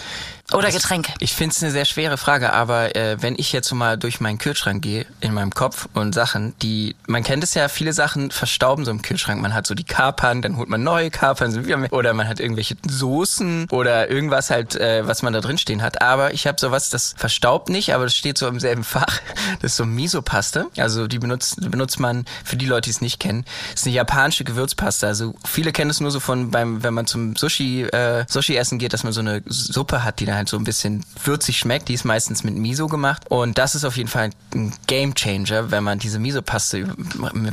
Oder 0.54 0.70
Getränke? 0.70 1.12
Ich 1.18 1.34
finde 1.34 1.54
es 1.54 1.62
eine 1.62 1.72
sehr 1.72 1.84
schwere 1.84 2.18
Frage, 2.18 2.52
aber 2.52 2.94
äh, 2.94 3.20
wenn 3.22 3.34
ich 3.36 3.52
jetzt 3.52 3.68
so 3.68 3.74
mal 3.74 3.96
durch 3.96 4.20
meinen 4.20 4.38
Kühlschrank 4.38 4.82
gehe, 4.82 5.06
in 5.20 5.32
meinem 5.32 5.50
Kopf 5.50 5.88
und 5.94 6.14
Sachen, 6.14 6.54
die, 6.60 6.94
man 7.06 7.22
kennt 7.22 7.42
es 7.42 7.54
ja, 7.54 7.68
viele 7.68 7.92
Sachen 7.92 8.30
verstauben 8.30 8.84
so 8.84 8.90
im 8.90 9.02
Kühlschrank. 9.02 9.40
Man 9.40 9.54
hat 9.54 9.66
so 9.66 9.74
die 9.74 9.84
Kapern, 9.84 10.42
dann 10.42 10.56
holt 10.56 10.68
man 10.68 10.82
neue 10.82 11.10
Kapern, 11.10 11.52
sind 11.52 11.64
wieder 11.64 11.78
mehr, 11.78 11.92
oder 11.92 12.12
man 12.12 12.28
hat 12.28 12.40
irgendwelche 12.40 12.76
Soßen 12.86 13.68
oder 13.70 14.10
irgendwas 14.10 14.50
halt, 14.50 14.76
äh, 14.76 15.06
was 15.06 15.22
man 15.22 15.32
da 15.32 15.40
drin 15.40 15.58
stehen 15.58 15.82
hat. 15.82 16.02
Aber 16.02 16.34
ich 16.34 16.46
habe 16.46 16.60
sowas, 16.60 16.90
das 16.90 17.14
verstaubt 17.16 17.68
nicht, 17.68 17.94
aber 17.94 18.04
das 18.04 18.14
steht 18.14 18.36
so 18.36 18.46
im 18.46 18.60
selben 18.60 18.84
Fach. 18.84 19.20
Das 19.60 19.72
ist 19.72 19.76
so 19.76 19.84
Miso-Paste. 19.84 20.66
Also 20.76 21.06
die 21.06 21.18
benutzt, 21.18 21.70
benutzt 21.70 22.00
man, 22.00 22.24
für 22.44 22.56
die 22.56 22.66
Leute, 22.66 22.86
die 22.86 22.90
es 22.90 23.00
nicht 23.00 23.20
kennen, 23.20 23.44
ist 23.74 23.86
eine 23.86 23.94
japanische 23.94 24.44
Gewürzpaste. 24.44 25.06
Also 25.06 25.34
viele 25.44 25.72
kennen 25.72 25.90
es 25.90 26.00
nur 26.00 26.10
so 26.10 26.20
von 26.20 26.50
beim, 26.50 26.82
wenn 26.82 26.94
man 26.94 27.06
zum 27.06 27.36
Sushi, 27.36 27.82
äh, 27.82 28.24
Sushi 28.28 28.56
essen 28.56 28.78
geht, 28.78 28.92
dass 28.92 29.04
man 29.04 29.12
so 29.12 29.20
eine 29.20 29.42
Suppe 29.46 30.04
hat, 30.04 30.20
die 30.20 30.26
dann 30.26 30.41
halt 30.42 30.48
so 30.48 30.56
ein 30.56 30.64
bisschen 30.64 31.04
würzig 31.24 31.58
schmeckt. 31.58 31.88
Die 31.88 31.94
ist 31.94 32.04
meistens 32.04 32.44
mit 32.44 32.54
Miso 32.54 32.88
gemacht. 32.88 33.30
Und 33.30 33.58
das 33.58 33.74
ist 33.74 33.84
auf 33.84 33.96
jeden 33.96 34.08
Fall 34.08 34.30
ein 34.54 34.74
Game 34.86 35.14
Changer, 35.14 35.70
wenn 35.70 35.84
man 35.84 35.98
diese 35.98 36.18
Miso-Paste 36.18 36.94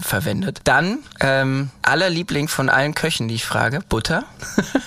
verwendet. 0.01 0.61
Dann, 0.63 0.99
ähm, 1.19 1.69
aller 1.81 2.09
Liebling 2.09 2.47
von 2.47 2.69
allen 2.69 2.95
Köchen, 2.95 3.27
die 3.27 3.35
ich 3.35 3.45
frage, 3.45 3.81
Butter. 3.87 4.23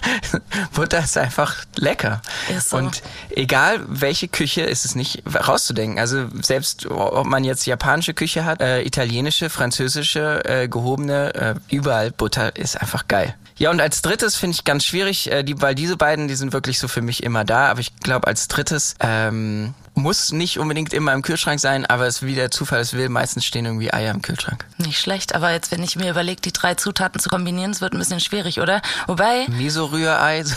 Butter 0.75 0.99
ist 0.99 1.16
einfach 1.16 1.64
lecker. 1.76 2.22
Ist 2.54 2.70
so. 2.70 2.78
Und 2.78 3.02
egal 3.31 3.81
welche 3.87 4.28
Küche, 4.28 4.62
ist 4.62 4.84
es 4.84 4.94
nicht 4.94 5.22
rauszudenken. 5.26 5.99
Also 5.99 6.26
selbst 6.40 6.87
ob 6.87 7.26
man 7.26 7.44
jetzt 7.44 7.66
japanische 7.66 8.14
Küche 8.14 8.44
hat, 8.44 8.60
äh, 8.60 8.82
italienische, 8.82 9.49
französische, 9.49 10.44
äh, 10.44 10.69
gehobene, 10.69 11.34
äh, 11.34 11.54
überall 11.75 12.10
Butter 12.10 12.56
ist 12.56 12.81
einfach 12.81 13.06
geil. 13.06 13.34
Ja, 13.58 13.70
und 13.70 13.81
als 13.81 14.02
drittes 14.02 14.37
finde 14.37 14.54
ich 14.54 14.64
ganz 14.64 14.84
schwierig, 14.84 15.31
äh, 15.31 15.43
die, 15.43 15.60
weil 15.60 15.75
diese 15.75 15.96
beiden, 15.96 16.28
die 16.28 16.34
sind 16.34 16.52
wirklich 16.52 16.78
so 16.78 16.88
für 16.88 17.02
mich 17.02 17.22
immer 17.22 17.44
da. 17.44 17.70
Aber 17.70 17.81
ich 17.81 17.94
glaube, 17.96 18.26
als 18.26 18.49
drittes 18.49 18.94
ähm, 19.00 19.75
muss 19.94 20.32
nicht 20.32 20.58
unbedingt 20.58 20.93
immer 20.93 21.12
im 21.12 21.22
Kühlschrank 21.22 21.60
sein, 21.60 21.84
aber 21.87 22.06
es 22.06 22.22
wie 22.22 22.34
der 22.34 22.50
Zufall 22.50 22.81
es 22.81 22.94
will, 22.94 23.08
meistens 23.08 23.44
stehen 23.44 23.66
irgendwie 23.66 23.93
Eier 23.93 24.12
im 24.12 24.22
Kühlschrank. 24.22 24.64
Nicht 24.78 24.99
schlecht, 24.99 25.34
aber 25.34 25.52
jetzt, 25.52 25.70
wenn 25.70 25.82
ich 25.82 25.96
mir 25.96 26.10
überlege, 26.10 26.40
die 26.40 26.52
drei 26.52 26.75
Zutaten 26.75 27.20
zu 27.20 27.28
kombinieren, 27.28 27.72
es 27.72 27.81
wird 27.81 27.93
ein 27.93 27.99
bisschen 27.99 28.20
schwierig, 28.20 28.60
oder? 28.60 28.81
Wobei, 29.06 29.46
Miso-Rührei, 29.49 30.44
so. 30.44 30.56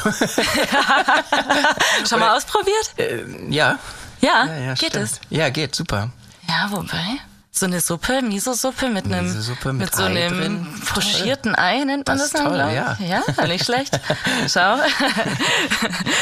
schon 2.07 2.19
mal 2.19 2.35
ausprobiert? 2.35 2.91
äh, 2.97 3.23
ja. 3.49 3.77
Ja, 4.21 4.45
ja, 4.45 4.55
ja 4.55 4.73
geht 4.73 4.91
stimmt. 4.91 5.05
es. 5.05 5.19
Ja, 5.29 5.49
geht, 5.49 5.75
super. 5.75 6.09
Ja, 6.47 6.69
wobei. 6.71 7.19
So 7.57 7.67
eine 7.67 7.79
Suppe, 7.79 8.21
Miso-Suppe 8.21 8.89
mit 8.89 9.05
einem 9.05 9.27
Miso-Suppe 9.27 9.71
mit 9.71 9.95
so 9.95 10.03
Ei 10.03 10.07
einem 10.07 10.37
drin. 10.37 10.67
pochierten 10.93 11.55
Ei 11.55 11.85
nennt 11.85 12.05
man 12.05 12.17
Das 12.17 12.31
das, 12.31 12.41
dann, 12.43 12.51
toll, 12.51 12.57
ja. 12.57 12.97
Ja, 12.99 13.47
nicht 13.47 13.63
schlecht. 13.63 13.97
Schau. 14.49 14.75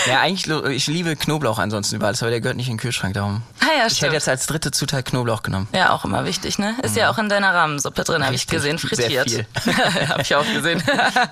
Ja, 0.07 0.19
eigentlich, 0.21 0.47
ich 0.69 0.85
liebe 0.85 1.15
Knoblauch 1.15 1.57
ansonsten 1.57 1.95
überall, 1.95 2.13
aber 2.19 2.29
der 2.29 2.39
gehört 2.39 2.55
nicht 2.57 2.67
in 2.67 2.73
den 2.75 2.79
Kühlschrank, 2.79 3.15
darum. 3.15 3.41
Ah 3.61 3.65
ja, 3.65 3.69
Ich 3.77 3.83
hätte 3.83 3.95
stimmt. 3.95 4.13
jetzt 4.13 4.29
als 4.29 4.45
dritte 4.45 4.69
Zutat 4.69 5.05
Knoblauch 5.05 5.41
genommen. 5.41 5.67
Ja, 5.73 5.91
auch 5.93 6.05
immer 6.05 6.23
wichtig, 6.25 6.59
ne? 6.59 6.75
Ist 6.83 6.95
ja 6.95 7.09
auch 7.09 7.17
in 7.17 7.29
deiner 7.29 7.51
Rahmensuppe 7.51 8.03
drin, 8.03 8.23
habe 8.23 8.35
ich 8.35 8.45
gesehen, 8.45 8.77
sehr 8.77 8.89
frittiert. 8.89 9.29
viel. 9.31 9.45
habe 10.09 10.21
ich 10.21 10.35
auch 10.35 10.45
gesehen. 10.45 10.83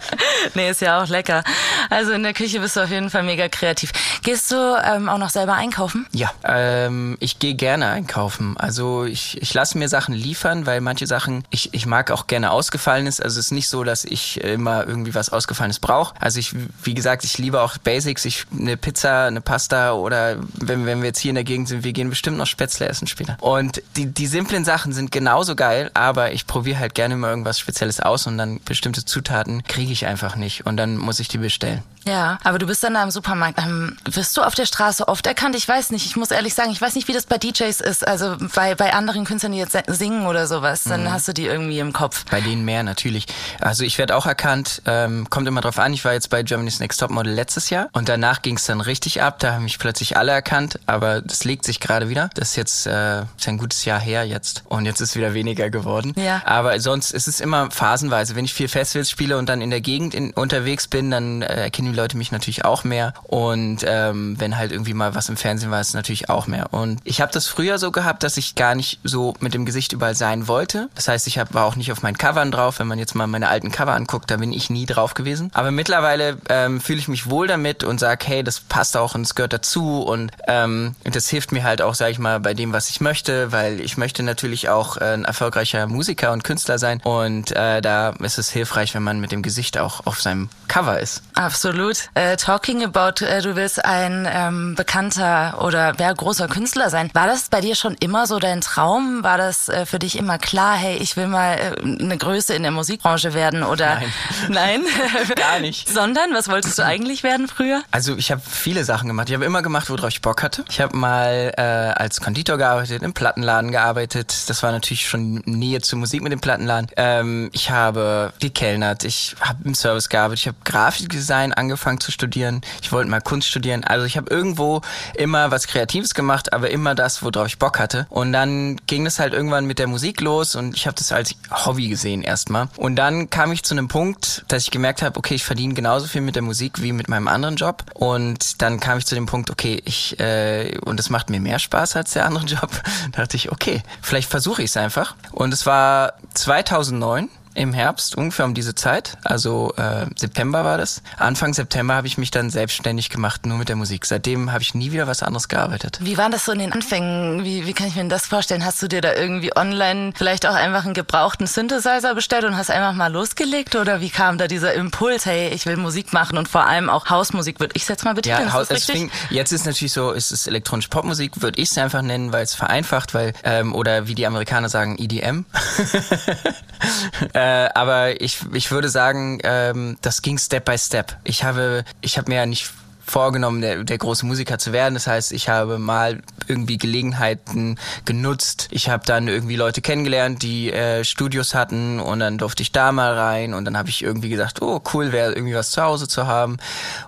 nee, 0.55 0.71
ist 0.71 0.81
ja 0.81 0.99
auch 1.03 1.07
lecker. 1.09 1.43
Also 1.91 2.11
in 2.13 2.23
der 2.23 2.33
Küche 2.33 2.59
bist 2.59 2.75
du 2.75 2.79
auf 2.81 2.89
jeden 2.89 3.11
Fall 3.11 3.21
mega 3.21 3.47
kreativ. 3.49 3.91
Gehst 4.23 4.51
du 4.51 4.55
ähm, 4.83 5.09
auch 5.09 5.19
noch 5.19 5.29
selber 5.29 5.53
einkaufen? 5.53 6.07
Ja, 6.11 6.31
ähm, 6.43 7.17
ich 7.19 7.37
gehe 7.37 7.53
gerne 7.53 7.87
einkaufen. 7.87 8.55
Also 8.57 9.05
ich, 9.05 9.39
ich 9.39 9.53
lasse 9.53 9.77
mir 9.77 9.90
Sachen 9.91 10.15
liefern, 10.15 10.65
weil 10.65 10.81
manche 10.81 11.05
Sachen, 11.05 11.43
ich, 11.51 11.71
ich 11.73 11.85
mag 11.85 12.09
auch 12.09 12.25
gerne 12.25 12.49
Ausgefallenes. 12.49 13.21
Also 13.21 13.39
es 13.39 13.47
ist 13.47 13.51
nicht 13.51 13.67
so, 13.67 13.83
dass 13.83 14.03
ich 14.03 14.41
immer 14.41 14.87
irgendwie 14.87 15.13
was 15.13 15.29
Ausgefallenes 15.29 15.77
brauche. 15.77 16.15
Also 16.19 16.39
ich, 16.39 16.55
wie 16.83 16.95
gesagt, 16.95 17.23
ich 17.23 17.37
liebe 17.37 17.61
auch 17.61 17.77
Basics. 17.77 18.25
Ich 18.25 18.45
eine 18.51 18.75
Pizza, 18.77 19.25
eine 19.25 19.41
Pasta 19.41 19.93
oder 19.93 20.37
wenn, 20.53 20.87
wenn 20.87 21.01
wir 21.01 21.09
jetzt 21.09 21.19
hier 21.19 21.29
in 21.29 21.35
der 21.35 21.43
Gegend 21.43 21.67
sind, 21.67 21.83
wir 21.83 21.93
gehen 21.93 22.09
bestimmt 22.09 22.37
noch 22.37 22.47
Spätzle 22.47 22.87
essen 22.87 23.05
später. 23.05 23.37
Und 23.39 23.83
die, 23.95 24.07
die 24.07 24.27
simplen 24.27 24.65
Sachen 24.65 24.93
sind 24.93 25.11
genauso 25.11 25.55
geil, 25.55 25.91
aber 25.93 26.31
ich 26.31 26.47
probiere 26.47 26.79
halt 26.79 26.95
gerne 26.95 27.15
mal 27.15 27.29
irgendwas 27.29 27.59
Spezielles 27.59 27.99
aus 27.99 28.25
und 28.25 28.37
dann 28.37 28.59
bestimmte 28.63 29.05
Zutaten 29.05 29.63
kriege 29.63 29.91
ich 29.91 30.07
einfach 30.07 30.35
nicht 30.35 30.65
und 30.65 30.77
dann 30.77 30.97
muss 30.97 31.19
ich 31.19 31.27
die 31.27 31.37
bestellen. 31.37 31.83
Ja, 32.05 32.39
aber 32.43 32.57
du 32.57 32.65
bist 32.65 32.83
dann 32.83 32.95
da 32.95 33.03
im 33.03 33.11
Supermarkt. 33.11 33.59
Ähm, 33.59 33.95
wirst 34.05 34.35
du 34.35 34.41
auf 34.41 34.55
der 34.55 34.65
Straße 34.65 35.07
oft 35.07 35.27
erkannt? 35.27 35.55
Ich 35.55 35.67
weiß 35.67 35.91
nicht. 35.91 36.05
Ich 36.05 36.15
muss 36.15 36.31
ehrlich 36.31 36.53
sagen, 36.53 36.71
ich 36.71 36.81
weiß 36.81 36.95
nicht, 36.95 37.07
wie 37.07 37.13
das 37.13 37.25
bei 37.25 37.37
DJs 37.37 37.79
ist. 37.79 38.07
Also 38.07 38.37
bei, 38.55 38.73
bei 38.73 38.93
anderen 38.93 39.23
Künstlern, 39.23 39.51
die 39.51 39.59
jetzt 39.59 39.75
singen 39.87 40.25
oder 40.25 40.47
sowas, 40.47 40.83
dann 40.83 41.03
mhm. 41.03 41.11
hast 41.11 41.27
du 41.27 41.33
die 41.33 41.45
irgendwie 41.45 41.79
im 41.79 41.93
Kopf. 41.93 42.25
Bei 42.29 42.41
denen 42.41 42.65
mehr 42.65 42.83
natürlich. 42.83 43.25
Also 43.59 43.83
ich 43.83 43.97
werde 43.97 44.15
auch 44.15 44.25
erkannt, 44.25 44.81
ähm, 44.85 45.29
kommt 45.29 45.47
immer 45.47 45.61
drauf 45.61 45.79
an, 45.79 45.93
ich 45.93 46.05
war 46.05 46.13
jetzt 46.13 46.29
bei 46.29 46.43
Germany's 46.43 46.79
Next 46.79 46.99
Top 46.99 47.11
Model 47.11 47.33
letztes 47.33 47.69
Jahr 47.69 47.89
und 47.93 48.09
danach 48.09 48.41
ging 48.41 48.55
es 48.55 48.65
dann 48.65 48.81
richtig 48.81 49.21
ab, 49.21 49.39
da 49.39 49.53
haben 49.53 49.63
mich 49.63 49.79
plötzlich 49.79 50.17
alle 50.17 50.31
erkannt, 50.31 50.79
aber 50.85 51.21
das 51.21 51.43
legt 51.43 51.65
sich 51.65 51.79
gerade 51.79 52.09
wieder. 52.09 52.29
Das 52.33 52.49
ist 52.49 52.55
jetzt 52.55 52.87
äh, 52.87 53.21
ist 53.21 53.47
ein 53.47 53.57
gutes 53.57 53.85
Jahr 53.85 53.99
her 53.99 54.23
jetzt 54.25 54.63
und 54.67 54.85
jetzt 54.85 55.01
ist 55.01 55.15
wieder 55.15 55.33
weniger 55.33 55.69
geworden. 55.69 56.13
Ja. 56.15 56.41
Aber 56.45 56.79
sonst 56.79 57.11
ist 57.11 57.27
es 57.27 57.39
immer 57.39 57.71
phasenweise. 57.71 58.35
Wenn 58.35 58.45
ich 58.45 58.53
viel 58.53 58.67
Festivals 58.67 59.09
spiele 59.09 59.37
und 59.37 59.49
dann 59.49 59.61
in 59.61 59.69
der 59.69 59.81
Gegend 59.81 60.13
in, 60.13 60.31
unterwegs 60.31 60.87
bin, 60.87 61.11
dann 61.11 61.41
äh, 61.41 61.63
erkennen 61.63 61.91
die 61.91 61.97
Leute 61.97 62.17
mich 62.17 62.31
natürlich 62.31 62.65
auch 62.65 62.83
mehr 62.83 63.13
und 63.23 63.83
ähm, 63.85 64.39
wenn 64.39 64.57
halt 64.57 64.71
irgendwie 64.71 64.93
mal 64.93 65.15
was 65.15 65.29
im 65.29 65.37
Fernsehen 65.37 65.71
war, 65.71 65.81
ist 65.81 65.89
es 65.89 65.93
natürlich 65.93 66.29
auch 66.29 66.47
mehr. 66.47 66.73
Und 66.73 66.99
ich 67.03 67.21
habe 67.21 67.31
das 67.31 67.47
früher 67.47 67.77
so 67.77 67.91
gehabt, 67.91 68.23
dass 68.23 68.37
ich 68.37 68.55
gar 68.55 68.75
nicht 68.75 68.99
so 69.03 69.33
mit 69.39 69.53
dem 69.53 69.65
Gesicht 69.71 69.93
überall 69.93 70.15
sein 70.15 70.49
wollte. 70.49 70.89
Das 70.95 71.07
heißt, 71.07 71.27
ich 71.27 71.39
hab, 71.39 71.53
war 71.53 71.63
auch 71.63 71.77
nicht 71.77 71.93
auf 71.93 72.01
meinen 72.01 72.17
Covern 72.17 72.51
drauf. 72.51 72.79
Wenn 72.79 72.87
man 72.87 72.99
jetzt 72.99 73.15
mal 73.15 73.25
meine 73.25 73.47
alten 73.47 73.71
Cover 73.71 73.93
anguckt, 73.93 74.29
da 74.29 74.35
bin 74.35 74.51
ich 74.51 74.69
nie 74.69 74.85
drauf 74.85 75.13
gewesen. 75.13 75.49
Aber 75.53 75.71
mittlerweile 75.71 76.37
ähm, 76.49 76.81
fühle 76.81 76.99
ich 76.99 77.07
mich 77.07 77.29
wohl 77.29 77.47
damit 77.47 77.85
und 77.85 77.97
sage, 77.97 78.25
hey, 78.27 78.43
das 78.43 78.59
passt 78.59 78.97
auch 78.97 79.15
und 79.15 79.21
es 79.21 79.33
gehört 79.33 79.53
dazu 79.53 80.01
und 80.01 80.31
ähm, 80.45 80.95
das 81.05 81.29
hilft 81.29 81.53
mir 81.53 81.63
halt 81.63 81.81
auch, 81.81 81.95
sage 81.95 82.11
ich 82.11 82.19
mal, 82.19 82.41
bei 82.41 82.53
dem, 82.53 82.73
was 82.73 82.89
ich 82.89 82.99
möchte, 82.99 83.53
weil 83.53 83.79
ich 83.79 83.95
möchte 83.95 84.23
natürlich 84.23 84.67
auch 84.67 84.97
äh, 84.97 85.13
ein 85.13 85.23
erfolgreicher 85.23 85.87
Musiker 85.87 86.33
und 86.33 86.43
Künstler 86.43 86.77
sein 86.77 86.99
und 87.03 87.51
äh, 87.51 87.81
da 87.81 88.09
ist 88.19 88.37
es 88.37 88.49
hilfreich, 88.49 88.93
wenn 88.93 89.03
man 89.03 89.21
mit 89.21 89.31
dem 89.31 89.41
Gesicht 89.41 89.77
auch 89.77 90.05
auf 90.05 90.19
seinem 90.21 90.49
Cover 90.67 90.99
ist. 90.99 91.23
Absolut. 91.35 92.09
Äh, 92.15 92.35
talking 92.35 92.83
about, 92.83 93.23
äh, 93.23 93.41
du 93.41 93.55
willst 93.55 93.85
ein 93.85 94.27
ähm, 94.29 94.75
bekannter 94.75 95.63
oder 95.63 95.93
wer 95.97 96.13
großer 96.13 96.49
Künstler 96.49 96.89
sein. 96.89 97.09
War 97.13 97.27
das 97.27 97.47
bei 97.49 97.61
dir 97.61 97.75
schon 97.75 97.95
immer 98.01 98.27
so 98.27 98.39
dein 98.39 98.59
Traum? 98.59 99.23
War 99.23 99.37
das 99.37 99.60
äh, 99.69 99.85
für 99.85 99.99
dich 99.99 100.17
immer 100.17 100.37
klar, 100.37 100.75
hey, 100.75 100.97
ich 100.97 101.17
will 101.17 101.27
mal 101.27 101.53
äh, 101.53 101.81
eine 101.81 102.17
Größe 102.17 102.53
in 102.53 102.63
der 102.63 102.71
Musikbranche 102.71 103.33
werden 103.33 103.63
oder 103.63 104.01
nein? 104.49 104.61
Nein, 104.71 104.83
gar 105.35 105.59
nicht. 105.59 105.89
Sondern 105.89 106.33
was 106.33 106.47
wolltest 106.47 106.77
du 106.77 106.85
eigentlich 106.85 107.23
werden 107.23 107.47
früher? 107.47 107.81
Also 107.91 108.15
ich 108.15 108.31
habe 108.31 108.41
viele 108.47 108.83
Sachen 108.83 109.07
gemacht. 109.07 109.29
Ich 109.29 109.35
habe 109.35 109.45
immer 109.45 109.61
gemacht, 109.61 109.89
worauf 109.89 110.09
ich 110.09 110.21
Bock 110.21 110.43
hatte. 110.43 110.63
Ich 110.69 110.79
habe 110.79 110.95
mal 110.95 111.53
äh, 111.57 111.61
als 111.61 112.21
Konditor 112.21 112.57
gearbeitet, 112.57 113.03
im 113.03 113.13
Plattenladen 113.13 113.71
gearbeitet. 113.71 114.33
Das 114.47 114.63
war 114.63 114.71
natürlich 114.71 115.07
schon 115.07 115.41
Nähe 115.45 115.81
zur 115.81 115.99
Musik 115.99 116.21
mit 116.21 116.31
dem 116.31 116.39
Plattenladen. 116.39 116.89
Ähm, 116.95 117.49
ich 117.53 117.69
habe 117.69 118.33
gekellnert. 118.39 119.03
Ich 119.03 119.35
habe 119.41 119.59
im 119.63 119.75
Service 119.75 120.09
gearbeitet. 120.09 120.39
Ich 120.41 120.47
habe 120.47 120.57
Grafikdesign 120.63 121.53
angefangen 121.53 121.99
zu 121.99 122.11
studieren. 122.11 122.61
Ich 122.81 122.91
wollte 122.91 123.09
mal 123.09 123.21
Kunst 123.21 123.47
studieren. 123.47 123.83
Also 123.83 124.05
ich 124.05 124.17
habe 124.17 124.29
irgendwo 124.29 124.81
immer 125.15 125.51
was 125.51 125.67
Kreatives 125.67 126.13
gemacht, 126.13 126.53
aber 126.53 126.69
immer 126.69 126.95
das, 126.95 127.23
worauf 127.23 127.47
ich 127.47 127.59
Bock 127.59 127.79
hatte. 127.79 128.05
Und 128.09 128.31
dann 128.31 128.77
ging 128.87 129.05
es 129.05 129.19
halt 129.19 129.33
irgendwann 129.41 129.65
mit 129.65 129.79
der 129.79 129.87
Musik 129.87 130.21
los 130.21 130.53
und 130.53 130.75
ich 130.77 130.85
habe 130.85 130.95
das 130.95 131.11
als 131.11 131.33
Hobby 131.49 131.87
gesehen 131.87 132.21
erstmal. 132.21 132.69
Und 132.77 132.95
dann 132.95 133.31
kam 133.31 133.51
ich 133.51 133.63
zu 133.63 133.73
einem 133.73 133.87
Punkt, 133.87 134.45
dass 134.49 134.63
ich 134.63 134.71
gemerkt 134.71 135.01
habe, 135.01 135.17
okay, 135.17 135.33
ich 135.33 135.43
verdiene 135.43 135.73
genauso 135.73 136.05
viel 136.05 136.21
mit 136.21 136.35
der 136.35 136.43
Musik 136.43 136.83
wie 136.83 136.91
mit 136.91 137.09
meinem 137.09 137.27
anderen 137.27 137.55
Job. 137.55 137.83
Und 137.95 138.61
dann 138.61 138.79
kam 138.79 138.99
ich 138.99 139.07
zu 139.07 139.15
dem 139.15 139.25
Punkt, 139.25 139.49
okay, 139.49 139.81
ich 139.83 140.19
äh, 140.19 140.77
und 140.85 140.99
es 140.99 141.09
macht 141.09 141.31
mir 141.31 141.39
mehr 141.39 141.57
Spaß 141.57 141.95
als 141.95 142.11
der 142.11 142.27
andere 142.27 142.45
Job. 142.45 142.69
da 143.13 143.21
dachte 143.21 143.35
ich, 143.35 143.51
okay, 143.51 143.81
vielleicht 144.01 144.29
versuche 144.29 144.61
ich 144.61 144.69
es 144.69 144.77
einfach. 144.77 145.15
Und 145.31 145.53
es 145.53 145.65
war 145.65 146.13
2009 146.35 147.29
im 147.53 147.73
Herbst, 147.73 148.15
ungefähr 148.15 148.45
um 148.45 148.53
diese 148.53 148.75
Zeit, 148.75 149.17
also 149.23 149.73
äh, 149.77 150.05
September 150.15 150.63
war 150.63 150.77
das. 150.77 151.01
Anfang 151.17 151.53
September 151.53 151.95
habe 151.95 152.07
ich 152.07 152.17
mich 152.17 152.31
dann 152.31 152.49
selbstständig 152.49 153.09
gemacht, 153.09 153.45
nur 153.45 153.57
mit 153.57 153.69
der 153.69 153.75
Musik. 153.75 154.05
Seitdem 154.05 154.51
habe 154.51 154.61
ich 154.61 154.73
nie 154.73 154.91
wieder 154.91 155.07
was 155.07 155.23
anderes 155.23 155.47
gearbeitet. 155.47 155.99
Wie 156.01 156.17
war 156.17 156.29
das 156.29 156.45
so 156.45 156.51
in 156.51 156.59
den 156.59 156.71
Anfängen? 156.71 157.43
Wie, 157.43 157.65
wie 157.65 157.73
kann 157.73 157.87
ich 157.87 157.95
mir 157.95 158.07
das 158.07 158.25
vorstellen? 158.25 158.65
Hast 158.65 158.81
du 158.81 158.87
dir 158.87 159.01
da 159.01 159.13
irgendwie 159.13 159.55
online 159.55 160.13
vielleicht 160.15 160.45
auch 160.45 160.53
einfach 160.53 160.85
einen 160.85 160.93
gebrauchten 160.93 161.47
Synthesizer 161.47 162.15
bestellt 162.15 162.45
und 162.45 162.55
hast 162.57 162.71
einfach 162.71 162.93
mal 162.93 163.11
losgelegt? 163.11 163.75
Oder 163.75 164.01
wie 164.01 164.09
kam 164.09 164.37
da 164.37 164.47
dieser 164.47 164.73
Impuls, 164.73 165.25
hey, 165.25 165.49
ich 165.49 165.65
will 165.65 165.77
Musik 165.77 166.13
machen 166.13 166.37
und 166.37 166.47
vor 166.47 166.65
allem 166.65 166.89
auch 166.89 167.09
Hausmusik, 167.09 167.59
würde 167.59 167.73
ich 167.75 167.83
es 167.83 167.87
jetzt 167.87 168.05
mal 168.05 168.13
betiteln? 168.13 168.47
Ja, 168.47 168.53
Haus, 168.53 168.69
ist 168.69 168.89
fing, 168.89 169.11
jetzt 169.29 169.51
ist 169.51 169.65
natürlich 169.65 169.93
so, 169.93 170.11
ist 170.11 170.31
es 170.31 170.47
elektronische 170.47 170.89
Popmusik, 170.89 171.41
würde 171.41 171.61
ich 171.61 171.69
es 171.71 171.77
einfach 171.77 172.01
nennen, 172.01 172.31
weil 172.31 172.43
es 172.43 172.53
vereinfacht, 172.53 173.13
weil, 173.13 173.33
ähm, 173.43 173.75
oder 173.75 174.07
wie 174.07 174.15
die 174.15 174.25
Amerikaner 174.25 174.69
sagen, 174.69 174.97
EDM. 174.97 175.45
Äh, 177.41 177.69
aber 177.73 178.21
ich, 178.21 178.41
ich 178.53 178.69
würde 178.69 178.87
sagen, 178.87 179.39
ähm, 179.43 179.97
das 180.01 180.21
ging 180.21 180.37
Step 180.37 180.63
by 180.65 180.77
Step. 180.77 181.17
Ich 181.23 181.43
habe, 181.43 181.83
ich 181.99 182.19
habe 182.19 182.29
mir 182.29 182.35
ja 182.35 182.45
nicht 182.45 182.69
vorgenommen, 183.03 183.61
der, 183.61 183.83
der 183.83 183.97
große 183.97 184.27
Musiker 184.27 184.59
zu 184.59 184.73
werden. 184.73 184.93
Das 184.93 185.07
heißt, 185.07 185.31
ich 185.31 185.49
habe 185.49 185.79
mal 185.79 186.21
irgendwie 186.47 186.77
Gelegenheiten 186.77 187.79
genutzt. 188.05 188.67
Ich 188.69 188.89
habe 188.89 189.03
dann 189.07 189.27
irgendwie 189.27 189.55
Leute 189.55 189.81
kennengelernt, 189.81 190.43
die 190.43 190.71
äh, 190.71 191.03
Studios 191.03 191.55
hatten 191.55 191.99
und 191.99 192.19
dann 192.19 192.37
durfte 192.37 192.61
ich 192.61 192.71
da 192.73 192.91
mal 192.91 193.17
rein 193.17 193.55
und 193.55 193.65
dann 193.65 193.75
habe 193.75 193.89
ich 193.89 194.03
irgendwie 194.03 194.29
gesagt, 194.29 194.61
oh 194.61 194.79
cool 194.93 195.11
wäre 195.11 195.33
irgendwie 195.33 195.55
was 195.55 195.71
zu 195.71 195.81
Hause 195.81 196.07
zu 196.07 196.27
haben. 196.27 196.57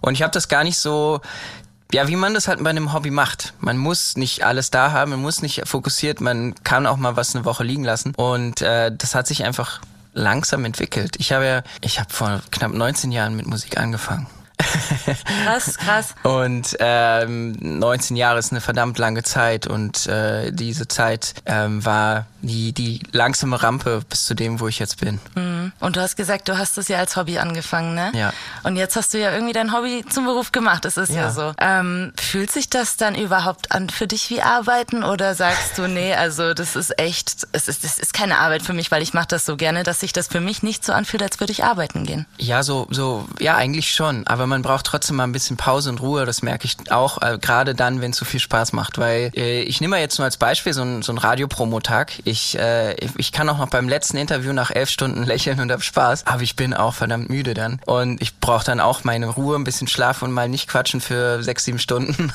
Und 0.02 0.16
ich 0.16 0.24
habe 0.24 0.32
das 0.32 0.48
gar 0.48 0.64
nicht 0.64 0.80
so 0.80 1.22
ja, 1.94 2.08
wie 2.08 2.16
man 2.16 2.34
das 2.34 2.48
halt 2.48 2.64
bei 2.64 2.72
einem 2.72 2.92
Hobby 2.92 3.12
macht. 3.12 3.54
Man 3.60 3.78
muss 3.78 4.18
nicht 4.18 4.44
alles 4.44 4.72
da 4.72 4.92
haben, 4.94 5.12
man 5.12 5.22
muss 5.22 5.44
nicht 5.44 5.68
fokussiert, 5.68 6.22
man 6.22 6.56
kann 6.64 6.88
auch 6.88 6.98
mal 6.98 7.16
was 7.16 7.36
eine 7.36 7.46
Woche 7.46 7.64
liegen 7.64 7.84
lassen. 7.84 8.16
Und 8.16 8.64
äh, 8.64 8.92
das 8.92 9.14
hat 9.14 9.28
sich 9.28 9.44
einfach 9.44 9.80
langsam 10.14 10.66
entwickelt. 10.66 11.16
Ich 11.18 11.32
habe 11.32 11.46
ja, 11.46 11.64
ich 11.82 12.00
habe 12.00 12.14
vor 12.14 12.42
knapp 12.52 12.74
19 12.74 13.12
Jahren 13.12 13.36
mit 13.36 13.46
Musik 13.46 13.78
angefangen. 13.78 14.28
Krass, 15.46 15.78
krass. 15.78 16.16
und 16.24 16.76
ähm, 16.80 17.56
19 17.60 18.16
Jahre 18.16 18.40
ist 18.40 18.52
eine 18.52 18.62
verdammt 18.62 18.98
lange 18.98 19.24
Zeit 19.24 19.68
und 19.68 20.08
äh, 20.08 20.52
diese 20.52 20.88
Zeit 20.88 21.34
ähm, 21.46 21.86
war 21.86 22.26
die, 22.42 22.74
die 22.74 23.02
langsame 23.12 23.62
Rampe 23.62 24.02
bis 24.10 24.26
zu 24.26 24.34
dem, 24.34 24.60
wo 24.60 24.68
ich 24.68 24.80
jetzt 24.80 25.00
bin. 25.00 25.20
Mhm. 25.36 25.72
Und 25.80 25.96
du 25.96 26.02
hast 26.02 26.16
gesagt, 26.16 26.50
du 26.50 26.58
hast 26.58 26.78
das 26.78 26.88
ja 26.88 27.00
als 27.00 27.16
Hobby 27.16 27.38
angefangen, 27.38 27.96
ne? 27.96 28.12
Ja. 28.14 28.34
Und 28.64 28.76
jetzt 28.76 28.96
hast 28.96 29.14
du 29.14 29.20
ja 29.20 29.32
irgendwie 29.32 29.54
dein 29.54 29.74
Hobby 29.74 30.04
zum 30.10 30.26
Beruf 30.26 30.52
gemacht, 30.52 30.86
das 30.86 30.98
ist 30.98 31.10
ja, 31.10 31.24
ja 31.24 31.32
so. 31.32 31.54
Ähm, 31.58 32.14
fühlt 32.20 32.52
sich 32.52 32.70
das 32.70 32.98
dann 32.98 33.16
überhaupt 33.16 33.72
an 33.72 33.90
für 33.90 34.08
dich 34.08 34.30
wie 34.30 34.42
Arbeiten 34.42 35.04
oder 35.04 35.36
sagst 35.36 35.78
du, 35.78 35.88
nee, 35.88 36.14
also 36.14 36.54
das 36.54 36.76
ist 36.76 37.00
echt, 37.00 37.48
es 37.54 37.68
ist, 37.68 37.84
das 37.84 37.98
ist 37.98 38.14
keine 38.14 38.40
Arbeit 38.40 38.62
für 38.62 38.74
mich, 38.74 38.92
weil 38.92 39.02
ich 39.02 39.14
mache 39.14 39.28
das 39.28 39.46
so 39.46 39.56
gerne, 39.56 39.84
dass 39.84 40.02
sich 40.02 40.14
das 40.14 40.28
für 40.28 40.42
mich 40.42 40.64
nicht 40.64 40.86
so 40.86 40.94
anfühlt, 40.94 41.24
als 41.24 41.40
würde 41.40 41.52
ich 41.52 41.64
arbeiten 41.64 42.06
gehen? 42.06 42.26
Ja, 42.38 42.64
so, 42.64 42.88
so, 42.90 43.26
ja, 43.40 43.56
eigentlich 43.56 43.94
schon. 43.94 44.28
Aber 44.28 44.43
man 44.48 44.62
braucht 44.62 44.86
trotzdem 44.86 45.18
mal 45.18 45.24
ein 45.24 45.32
bisschen 45.32 45.58
Pause 45.58 45.90
und 45.90 46.02
Ruhe, 46.02 46.26
das 46.26 46.42
merke 46.42 46.66
ich 46.66 46.92
auch, 46.92 47.22
äh, 47.22 47.38
gerade 47.40 47.76
dann, 47.76 48.02
wenn 48.02 48.12
es 48.12 48.18
so 48.18 48.26
viel 48.26 48.40
Spaß 48.40 48.74
macht. 48.74 48.98
Weil 48.98 49.32
äh, 49.36 49.62
ich 49.62 49.82
nehme 49.82 49.92
mal 49.92 50.02
jetzt 50.02 50.18
nur 50.18 50.26
als 50.26 50.38
Beispiel 50.38 50.74
so 50.74 50.82
ein, 50.82 51.02
so 51.02 51.14
Radiopromotag. 51.14 52.14
Ich, 52.26 52.58
äh, 52.58 52.96
ich 53.18 53.32
kann 53.32 53.50
auch 53.50 53.58
noch 53.58 53.70
beim 53.70 53.88
letzten 53.88 54.18
Interview 54.18 54.54
nach 54.54 54.72
elf 54.72 54.90
Stunden 54.90 55.24
lächeln 55.26 55.60
und 55.60 55.72
hab 55.72 55.84
Spaß, 55.84 56.28
aber 56.28 56.42
ich 56.42 56.56
bin 56.56 56.74
auch 56.74 56.94
verdammt 56.94 57.30
müde 57.30 57.54
dann. 57.54 57.80
Und 57.86 58.22
ich 58.22 58.40
brauche 58.40 58.66
dann 58.66 58.80
auch 58.80 59.04
meine 59.04 59.28
Ruhe, 59.28 59.56
ein 59.56 59.64
bisschen 59.64 59.88
Schlaf 59.88 60.22
und 60.22 60.32
mal 60.32 60.50
nicht 60.50 60.68
quatschen 60.68 61.02
für 61.02 61.44
sechs, 61.44 61.66
sieben 61.66 61.80
Stunden. 61.80 62.32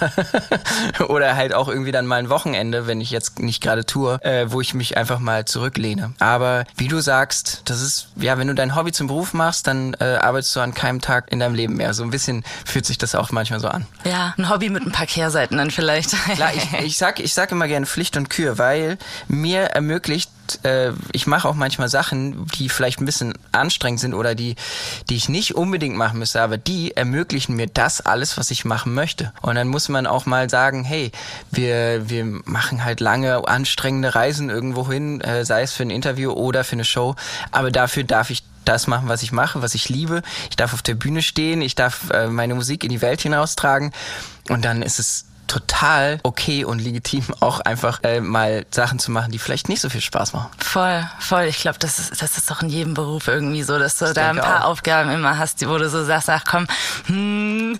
Oder 1.08 1.36
halt 1.36 1.54
auch 1.54 1.68
irgendwie 1.68 1.92
dann 1.92 2.06
mal 2.06 2.16
ein 2.16 2.30
Wochenende, 2.30 2.86
wenn 2.86 3.00
ich 3.00 3.10
jetzt 3.10 3.38
nicht 3.38 3.62
gerade 3.62 3.84
tue, 3.84 4.22
äh, 4.22 4.50
wo 4.50 4.60
ich 4.60 4.74
mich 4.74 4.96
einfach 4.96 5.18
mal 5.18 5.44
zurücklehne. 5.44 6.12
Aber 6.18 6.64
wie 6.76 6.88
du 6.88 7.00
sagst, 7.00 7.62
das 7.66 7.80
ist, 7.80 8.08
ja, 8.16 8.38
wenn 8.38 8.48
du 8.48 8.54
dein 8.54 8.74
Hobby 8.74 8.92
zum 8.92 9.06
Beruf 9.06 9.34
machst, 9.34 9.66
dann 9.66 9.94
äh, 10.00 10.18
arbeitest 10.20 10.54
du 10.56 10.60
an 10.60 10.74
keinem 10.74 11.00
Tag 11.00 11.30
in 11.30 11.38
deinem 11.38 11.54
Leben 11.54 11.76
mehr. 11.76 11.94
So 11.98 12.04
ein 12.04 12.10
bisschen 12.10 12.44
fühlt 12.64 12.86
sich 12.86 12.98
das 12.98 13.14
auch 13.14 13.30
manchmal 13.30 13.60
so 13.60 13.68
an. 13.68 13.86
Ja, 14.04 14.34
ein 14.38 14.48
Hobby 14.48 14.70
mit 14.70 14.86
ein 14.86 14.92
paar 14.92 15.06
Kehrseiten 15.06 15.58
dann 15.58 15.70
vielleicht. 15.70 16.10
Klar, 16.34 16.52
ich, 16.54 16.72
ich 16.84 16.98
sag, 16.98 17.20
ich 17.20 17.34
sag 17.34 17.52
immer 17.52 17.68
gerne 17.68 17.86
Pflicht 17.86 18.16
und 18.16 18.30
Kür, 18.30 18.58
weil 18.58 18.98
mir 19.28 19.60
ermöglicht 19.64 20.30
äh, 20.62 20.92
ich 21.12 21.26
mache 21.26 21.48
auch 21.48 21.54
manchmal 21.54 21.88
Sachen, 21.88 22.46
die 22.58 22.68
vielleicht 22.68 23.00
ein 23.00 23.06
bisschen 23.06 23.34
anstrengend 23.52 24.00
sind 24.00 24.14
oder 24.14 24.34
die, 24.34 24.56
die 25.08 25.16
ich 25.16 25.28
nicht 25.28 25.54
unbedingt 25.54 25.96
machen 25.96 26.18
müsste, 26.18 26.40
aber 26.40 26.56
die 26.56 26.96
ermöglichen 26.96 27.56
mir 27.56 27.66
das 27.66 28.00
alles, 28.00 28.38
was 28.38 28.50
ich 28.50 28.64
machen 28.64 28.94
möchte. 28.94 29.32
Und 29.42 29.56
dann 29.56 29.68
muss 29.68 29.88
man 29.88 30.06
auch 30.06 30.26
mal 30.26 30.48
sagen, 30.48 30.84
hey, 30.84 31.12
wir, 31.50 32.08
wir 32.08 32.24
machen 32.24 32.84
halt 32.84 33.00
lange, 33.00 33.46
anstrengende 33.46 34.14
Reisen 34.14 34.50
irgendwo 34.50 34.90
hin, 34.90 35.20
äh, 35.20 35.44
sei 35.44 35.62
es 35.62 35.72
für 35.72 35.82
ein 35.82 35.90
Interview 35.90 36.32
oder 36.32 36.64
für 36.64 36.74
eine 36.76 36.84
Show, 36.84 37.14
aber 37.50 37.70
dafür 37.70 38.04
darf 38.04 38.30
ich 38.30 38.42
das 38.68 38.86
machen, 38.86 39.08
was 39.08 39.22
ich 39.22 39.32
mache, 39.32 39.62
was 39.62 39.74
ich 39.74 39.88
liebe. 39.88 40.22
Ich 40.50 40.56
darf 40.56 40.74
auf 40.74 40.82
der 40.82 40.94
Bühne 40.94 41.22
stehen, 41.22 41.62
ich 41.62 41.74
darf 41.74 42.10
äh, 42.10 42.28
meine 42.28 42.54
Musik 42.54 42.84
in 42.84 42.90
die 42.90 43.00
Welt 43.00 43.22
hinaustragen 43.22 43.92
und 44.50 44.64
dann 44.64 44.82
ist 44.82 44.98
es 44.98 45.24
total 45.48 46.20
okay 46.22 46.64
und 46.64 46.78
legitim, 46.78 47.24
auch 47.40 47.60
einfach 47.60 48.00
äh, 48.04 48.20
mal 48.20 48.66
Sachen 48.70 48.98
zu 48.98 49.10
machen, 49.10 49.32
die 49.32 49.38
vielleicht 49.38 49.68
nicht 49.68 49.80
so 49.80 49.88
viel 49.88 50.00
Spaß 50.00 50.32
machen. 50.32 50.50
Voll, 50.58 51.04
voll. 51.18 51.44
Ich 51.44 51.58
glaube, 51.58 51.78
das 51.78 51.98
ist, 51.98 52.22
das 52.22 52.38
ist 52.38 52.50
doch 52.50 52.62
in 52.62 52.68
jedem 52.68 52.94
Beruf 52.94 53.26
irgendwie 53.26 53.62
so, 53.62 53.78
dass 53.78 53.96
du 53.96 54.06
ich 54.06 54.12
da 54.12 54.30
ein 54.30 54.36
paar 54.36 54.64
auch. 54.64 54.68
Aufgaben 54.70 55.10
immer 55.10 55.38
hast, 55.38 55.66
wo 55.66 55.78
du 55.78 55.88
so 55.88 56.04
sagst, 56.04 56.30
ach 56.30 56.44
komm, 56.48 56.66
hm, 57.06 57.78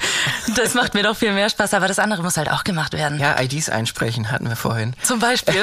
das 0.57 0.75
macht 0.75 0.95
mir 0.95 1.03
doch 1.03 1.17
viel 1.17 1.33
mehr 1.33 1.49
Spaß, 1.49 1.75
aber 1.75 1.87
das 1.87 1.99
andere 1.99 2.23
muss 2.23 2.37
halt 2.37 2.51
auch 2.51 2.65
gemacht 2.65 2.95
werden. 2.95 3.21
Ja, 3.21 3.39
IDs 3.41 3.69
einsprechen 3.69 4.31
hatten 4.31 4.49
wir 4.49 4.57
vorhin. 4.57 4.95
Zum 5.03 5.19
Beispiel. 5.21 5.63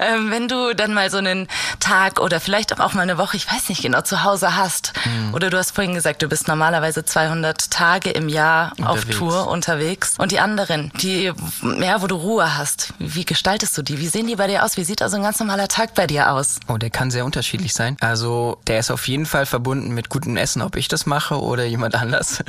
ähm, 0.00 0.30
wenn 0.30 0.48
du 0.48 0.74
dann 0.74 0.94
mal 0.94 1.10
so 1.10 1.18
einen 1.18 1.48
Tag 1.80 2.20
oder 2.20 2.40
vielleicht 2.40 2.80
auch 2.80 2.94
mal 2.94 3.02
eine 3.02 3.18
Woche, 3.18 3.36
ich 3.36 3.50
weiß 3.50 3.68
nicht 3.68 3.82
genau, 3.82 4.02
zu 4.02 4.22
Hause 4.22 4.56
hast, 4.56 4.92
mhm. 5.04 5.34
oder 5.34 5.50
du 5.50 5.58
hast 5.58 5.72
vorhin 5.72 5.94
gesagt, 5.94 6.22
du 6.22 6.28
bist 6.28 6.48
normalerweise 6.48 7.04
200 7.04 7.70
Tage 7.70 8.10
im 8.10 8.28
Jahr 8.28 8.72
unterwegs. 8.78 9.08
auf 9.08 9.18
Tour 9.18 9.48
unterwegs 9.48 9.87
auflegst 9.88 10.18
und 10.18 10.32
die 10.32 10.40
anderen, 10.40 10.92
die, 11.00 11.32
ja, 11.80 12.02
wo 12.02 12.06
du 12.06 12.16
Ruhe 12.16 12.56
hast. 12.56 12.92
Wie 12.98 13.24
gestaltest 13.24 13.76
du 13.76 13.82
die? 13.82 13.98
Wie 13.98 14.08
sehen 14.08 14.26
die 14.26 14.36
bei 14.36 14.46
dir 14.46 14.64
aus? 14.64 14.76
Wie 14.76 14.84
sieht 14.84 15.02
also 15.02 15.16
ein 15.16 15.22
ganz 15.22 15.38
normaler 15.38 15.68
Tag 15.68 15.94
bei 15.94 16.06
dir 16.06 16.30
aus? 16.30 16.60
Oh, 16.68 16.76
der 16.76 16.90
kann 16.90 17.10
sehr 17.10 17.24
unterschiedlich 17.24 17.74
sein. 17.74 17.96
Also 18.00 18.58
der 18.66 18.78
ist 18.78 18.90
auf 18.90 19.08
jeden 19.08 19.26
Fall 19.26 19.46
verbunden 19.46 19.94
mit 19.94 20.08
gutem 20.08 20.36
Essen, 20.36 20.62
ob 20.62 20.76
ich 20.76 20.88
das 20.88 21.06
mache 21.06 21.40
oder 21.40 21.64
jemand 21.64 21.94
anders. 21.94 22.42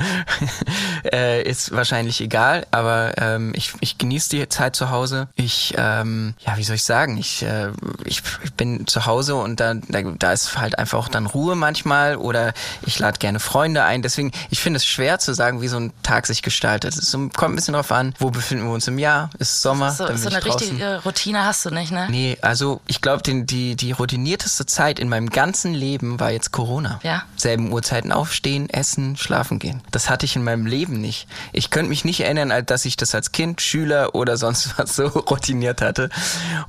äh, 1.12 1.42
ist 1.42 1.72
wahrscheinlich 1.72 2.20
egal, 2.20 2.66
aber 2.70 3.14
ähm, 3.18 3.52
ich, 3.54 3.72
ich 3.80 3.98
genieße 3.98 4.30
die 4.30 4.48
Zeit 4.48 4.76
zu 4.76 4.90
Hause. 4.90 5.28
Ich, 5.34 5.74
ähm, 5.76 6.34
ja, 6.46 6.56
wie 6.56 6.64
soll 6.64 6.76
ich 6.76 6.84
sagen, 6.84 7.16
ich, 7.16 7.42
äh, 7.42 7.70
ich, 8.04 8.22
ich 8.44 8.52
bin 8.54 8.86
zu 8.86 9.06
Hause 9.06 9.36
und 9.36 9.60
da, 9.60 9.74
da, 9.74 10.02
da 10.02 10.32
ist 10.32 10.58
halt 10.58 10.78
einfach 10.78 10.98
auch 10.98 11.08
dann 11.08 11.26
Ruhe 11.26 11.54
manchmal 11.54 12.16
oder 12.16 12.52
ich 12.82 12.98
lade 12.98 13.18
gerne 13.18 13.40
Freunde 13.40 13.84
ein. 13.84 14.02
Deswegen, 14.02 14.32
ich 14.50 14.60
finde 14.60 14.78
es 14.78 14.84
schwer 14.84 15.18
zu 15.18 15.34
sagen, 15.34 15.62
wie 15.62 15.68
so 15.68 15.78
ein 15.78 15.92
Tag 16.02 16.26
sich 16.26 16.42
gestaltet. 16.42 16.96
Es 16.96 17.10
kommt 17.36 17.52
ein 17.52 17.56
bisschen 17.56 17.74
drauf 17.74 17.92
an, 17.92 18.14
wo 18.18 18.30
befinden 18.30 18.66
wir 18.66 18.72
uns 18.72 18.88
im 18.88 18.98
Jahr. 18.98 19.30
Ist 19.38 19.62
Sommer? 19.62 19.90
So, 19.92 20.06
so 20.16 20.28
eine 20.28 20.44
richtige 20.44 21.02
Routine 21.04 21.44
hast 21.44 21.64
du 21.64 21.70
nicht, 21.70 21.92
ne? 21.92 22.06
Nee, 22.10 22.38
also 22.42 22.80
ich 22.86 23.00
glaube, 23.00 23.22
die, 23.22 23.76
die 23.76 23.92
routinierteste 23.92 24.66
Zeit 24.66 24.98
in 24.98 25.08
meinem 25.08 25.30
ganzen 25.30 25.74
Leben 25.74 26.20
war 26.20 26.30
jetzt 26.30 26.52
Corona. 26.52 27.00
Ja. 27.02 27.22
Selben 27.36 27.72
Uhrzeiten 27.72 28.12
aufstehen, 28.12 28.68
essen, 28.70 29.16
schlafen 29.16 29.58
gehen. 29.58 29.82
Das 29.90 30.10
hatte 30.10 30.26
ich 30.26 30.36
in 30.36 30.44
meinem 30.44 30.66
Leben 30.66 31.00
nicht. 31.00 31.26
Ich 31.52 31.70
könnte 31.70 31.88
mich 31.88 32.04
nicht 32.04 32.20
erinnern, 32.20 32.52
dass 32.66 32.84
ich 32.84 32.96
das 32.96 33.14
als 33.14 33.32
Kind, 33.32 33.60
Schüler 33.60 34.14
oder 34.14 34.36
sonst 34.36 34.74
was 34.78 34.96
so 34.96 35.06
routiniert 35.06 35.80
hatte. 35.80 36.10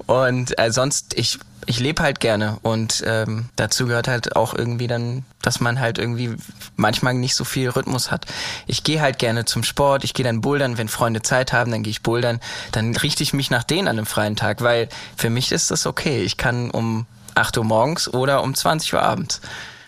Und 0.06 0.58
äh, 0.60 0.72
sonst, 0.72 1.14
ich 1.16 1.40
ich 1.66 1.80
lebe 1.80 2.02
halt 2.02 2.20
gerne 2.20 2.58
und 2.64 3.04
ähm, 3.06 3.50
dazu 3.56 3.88
gehört 3.88 4.08
halt 4.08 4.36
auch 4.36 4.54
irgendwie 4.54 4.88
dann, 4.88 5.26
dass 5.42 5.60
man 5.60 5.80
halt 5.80 5.98
irgendwie 5.98 6.36
manchmal 6.76 7.14
nicht 7.14 7.36
so 7.36 7.44
viel 7.44 7.70
Rhythmus 7.70 8.12
hat. 8.12 8.26
Ich 8.68 8.84
gehe 8.84 9.02
halt 9.02 9.20
gerne 9.20 9.46
zum 9.46 9.64
Sport, 9.64 10.04
ich 10.04 10.14
gehe 10.14 10.26
dann 10.26 10.42
bouldern, 10.52 10.78
wenn 10.78 10.90
Freunde 10.90 11.22
Zeit 11.22 11.54
haben, 11.54 11.72
dann 11.72 11.82
gehe 11.82 11.92
ich 11.92 12.04
bouldern, 12.04 12.42
dann 12.74 12.94
richte 12.94 13.24
ich 13.24 13.32
mich 13.32 13.52
nach 13.52 13.64
denen 13.64 13.88
an 13.88 13.98
einem 13.98 14.06
freien 14.06 14.36
Tag, 14.36 14.62
weil 14.62 14.90
für 15.16 15.30
mich 15.30 15.54
ist 15.54 15.72
das 15.72 15.88
okay. 15.88 16.24
Ich 16.24 16.36
kann 16.36 16.70
um 16.72 17.06
8 17.36 17.58
Uhr 17.58 17.64
morgens 17.64 18.14
oder 18.14 18.44
um 18.44 18.54
20 18.54 18.94
Uhr 18.96 19.02
abends. 19.02 19.40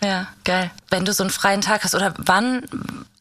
Ja, 0.02 0.28
geil. 0.44 0.70
Wenn 0.90 1.04
du 1.04 1.12
so 1.12 1.22
einen 1.22 1.30
freien 1.30 1.60
Tag 1.60 1.84
hast 1.84 1.94
oder 1.94 2.14
wann 2.18 2.62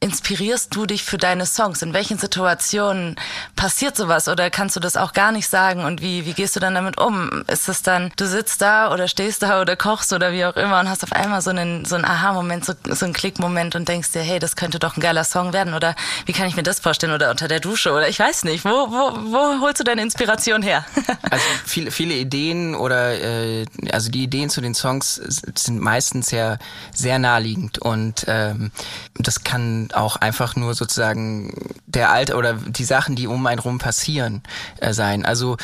inspirierst 0.03 0.75
du 0.75 0.85
dich 0.85 1.03
für 1.03 1.17
deine 1.17 1.45
Songs? 1.45 1.81
In 1.81 1.93
welchen 1.93 2.17
Situationen 2.17 3.15
passiert 3.55 3.95
sowas 3.95 4.27
oder 4.27 4.49
kannst 4.49 4.75
du 4.75 4.81
das 4.81 4.97
auch 4.97 5.13
gar 5.13 5.31
nicht 5.31 5.47
sagen? 5.47 5.85
Und 5.85 6.01
wie, 6.01 6.25
wie 6.25 6.33
gehst 6.33 6.55
du 6.57 6.59
dann 6.59 6.75
damit 6.75 6.99
um? 6.99 7.43
Ist 7.47 7.69
es 7.69 7.83
dann, 7.83 8.11
du 8.17 8.27
sitzt 8.27 8.61
da 8.61 8.91
oder 8.91 9.07
stehst 9.07 9.43
da 9.43 9.61
oder 9.61 9.77
kochst 9.77 10.11
oder 10.11 10.33
wie 10.33 10.43
auch 10.43 10.57
immer 10.57 10.81
und 10.81 10.89
hast 10.89 11.03
auf 11.03 11.13
einmal 11.13 11.41
so 11.41 11.51
einen, 11.51 11.85
so 11.85 11.95
einen 11.95 12.03
Aha-Moment, 12.03 12.65
so, 12.65 12.73
so 12.83 13.05
einen 13.05 13.13
Klickmoment 13.13 13.75
und 13.75 13.87
denkst 13.87 14.11
dir, 14.11 14.21
hey, 14.21 14.39
das 14.39 14.57
könnte 14.57 14.77
doch 14.77 14.97
ein 14.97 15.01
geiler 15.01 15.23
Song 15.23 15.53
werden 15.53 15.73
oder 15.73 15.95
wie 16.25 16.33
kann 16.33 16.47
ich 16.47 16.57
mir 16.57 16.63
das 16.63 16.81
vorstellen 16.81 17.13
oder 17.13 17.31
unter 17.31 17.47
der 17.47 17.61
Dusche 17.61 17.93
oder 17.93 18.09
ich 18.09 18.19
weiß 18.19 18.43
nicht. 18.43 18.65
Wo, 18.65 18.69
wo, 18.69 19.31
wo 19.31 19.61
holst 19.61 19.79
du 19.79 19.85
deine 19.85 20.01
Inspiration 20.01 20.61
her? 20.61 20.85
also 21.31 21.45
viele, 21.65 21.91
viele 21.91 22.15
Ideen 22.15 22.75
oder 22.75 23.13
äh, 23.13 23.65
also 23.91 24.11
die 24.11 24.23
Ideen 24.23 24.49
zu 24.49 24.59
den 24.59 24.75
Songs 24.75 25.15
sind 25.15 25.79
meistens 25.79 26.31
ja 26.31 26.57
sehr 26.93 27.12
naheliegend 27.19 27.79
und 27.79 28.25
ähm, 28.27 28.71
das 29.15 29.43
kann 29.43 29.89
auch 29.93 30.15
einfach 30.15 30.55
nur 30.55 30.73
sozusagen 30.73 31.53
der 31.85 32.11
Alt 32.11 32.33
oder 32.33 32.53
die 32.53 32.83
Sachen, 32.83 33.15
die 33.15 33.27
um 33.27 33.45
einen 33.45 33.59
rum 33.59 33.77
passieren, 33.79 34.41
äh, 34.77 34.93
sein. 34.93 35.25
Also 35.25 35.57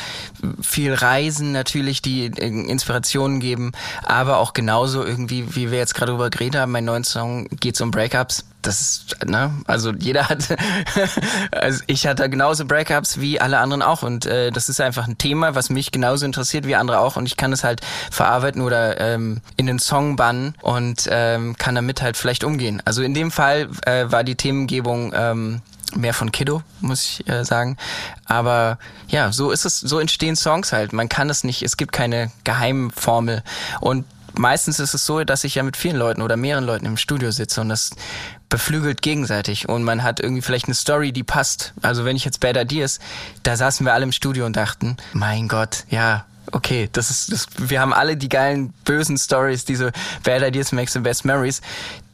viel 0.62 0.94
Reisen 0.94 1.51
natürlich, 1.51 2.01
die 2.01 2.25
Inspirationen 2.25 3.39
geben, 3.39 3.72
aber 4.03 4.38
auch 4.38 4.53
genauso 4.53 5.03
irgendwie, 5.03 5.56
wie 5.56 5.72
wir 5.72 5.77
jetzt 5.77 5.96
gerade 5.96 6.12
drüber 6.12 6.29
geredet 6.29 6.62
haben, 6.62 6.72
mein 6.72 6.86
neuen 6.86 7.03
Song 7.03 7.48
geht's 7.50 7.82
um 7.82 7.91
Breakups 7.91 8.46
das 8.62 8.82
ist, 8.82 9.25
ne, 9.25 9.54
also 9.68 9.92
jeder 9.92 10.28
hat, 10.28 10.48
also 11.51 11.84
ich 11.88 12.06
hatte 12.06 12.30
genauso 12.30 12.66
Breakups 12.66 13.20
wie 13.20 13.39
alle 13.39 13.60
anderen 13.60 13.82
auch 13.82 14.04
und 14.04 14.25
äh, 14.25 14.51
das 14.51 14.70
ist 14.70 14.82
einfach 14.82 15.08
ein 15.08 15.18
Thema, 15.18 15.56
was 15.56 15.70
mich 15.70 15.92
genauso 15.92 16.25
interessiert 16.25 16.68
wie 16.68 16.75
andere 16.75 17.00
auch 17.00 17.16
und 17.16 17.25
ich 17.25 17.38
kann 17.38 17.54
es 17.54 17.63
halt 17.63 17.82
verarbeiten 18.12 18.62
oder 18.62 19.00
ähm, 19.00 19.42
in 19.56 19.66
den 19.66 19.80
Song 19.80 20.16
bannen 20.16 20.56
und 20.62 21.08
ähm, 21.10 21.56
kann 21.58 21.75
damit 21.75 22.01
halt 22.01 22.18
vielleicht 22.18 22.44
umgehen. 22.44 22.82
Also 22.86 23.01
in 23.01 23.13
dem 23.13 23.32
Fall 23.32 23.70
äh, 23.86 24.12
war 24.12 24.24
die 24.24 24.36
Themengebung 24.36 25.13
ähm, 25.16 25.62
mehr 25.96 26.13
von 26.13 26.32
Kiddo, 26.32 26.62
muss 26.82 27.04
ich 27.04 27.30
äh, 27.30 27.44
sagen. 27.44 27.78
Aber 28.25 28.78
ja, 29.08 29.32
so 29.32 29.51
ist 29.51 29.66
es, 29.66 29.80
so 29.80 30.00
entstehen 30.00 30.36
Songs 30.36 30.72
halt. 30.72 30.94
Man 30.94 31.10
kann 31.10 31.30
es 31.30 31.44
nicht, 31.44 31.63
es 31.63 31.78
gibt 31.78 31.92
keine 31.92 32.32
Geheimformel 32.44 33.44
und 33.80 34.06
meistens 34.38 34.80
ist 34.80 34.94
es 34.94 35.06
so, 35.06 35.24
dass 35.24 35.44
ich 35.44 35.56
ja 35.56 35.64
mit 35.64 35.78
vielen 35.78 35.98
Leuten 35.98 36.22
oder 36.22 36.38
mehreren 36.38 36.66
Leuten 36.66 36.86
im 36.86 36.98
Studio 36.98 37.32
sitze 37.32 37.62
und 37.62 37.70
das 37.70 37.92
beflügelt 38.50 39.02
gegenseitig 39.02 39.70
und 39.70 39.84
man 39.84 40.04
hat 40.04 40.20
irgendwie 40.20 40.42
vielleicht 40.42 40.66
eine 40.66 40.76
Story, 40.76 41.12
die 41.12 41.24
passt. 41.24 41.74
Also 41.82 42.04
wenn 42.06 42.16
ich 42.16 42.26
jetzt 42.26 42.40
Bad 42.40 42.58
Ideas, 42.58 43.00
da 43.44 43.56
saßen 43.56 43.86
wir 43.86 43.94
alle 43.94 44.04
im 44.04 44.12
Studio 44.12 44.46
und 44.46 44.56
dachten, 44.56 44.98
mein 45.14 45.48
Gott, 45.48 45.86
ja, 45.90 46.26
okay, 46.52 46.90
das 46.92 47.10
ist, 47.10 47.32
das, 47.32 47.48
wir 47.58 47.80
haben 47.80 47.94
alle 47.94 48.18
die 48.18 48.30
geilen, 48.30 48.74
bösen 48.86 49.18
Stories, 49.18 49.66
diese 49.66 49.92
Bad 50.24 50.42
Ideas 50.42 50.72
makes 50.72 50.94
the 50.94 51.00
best 51.00 51.26
memories. 51.26 51.62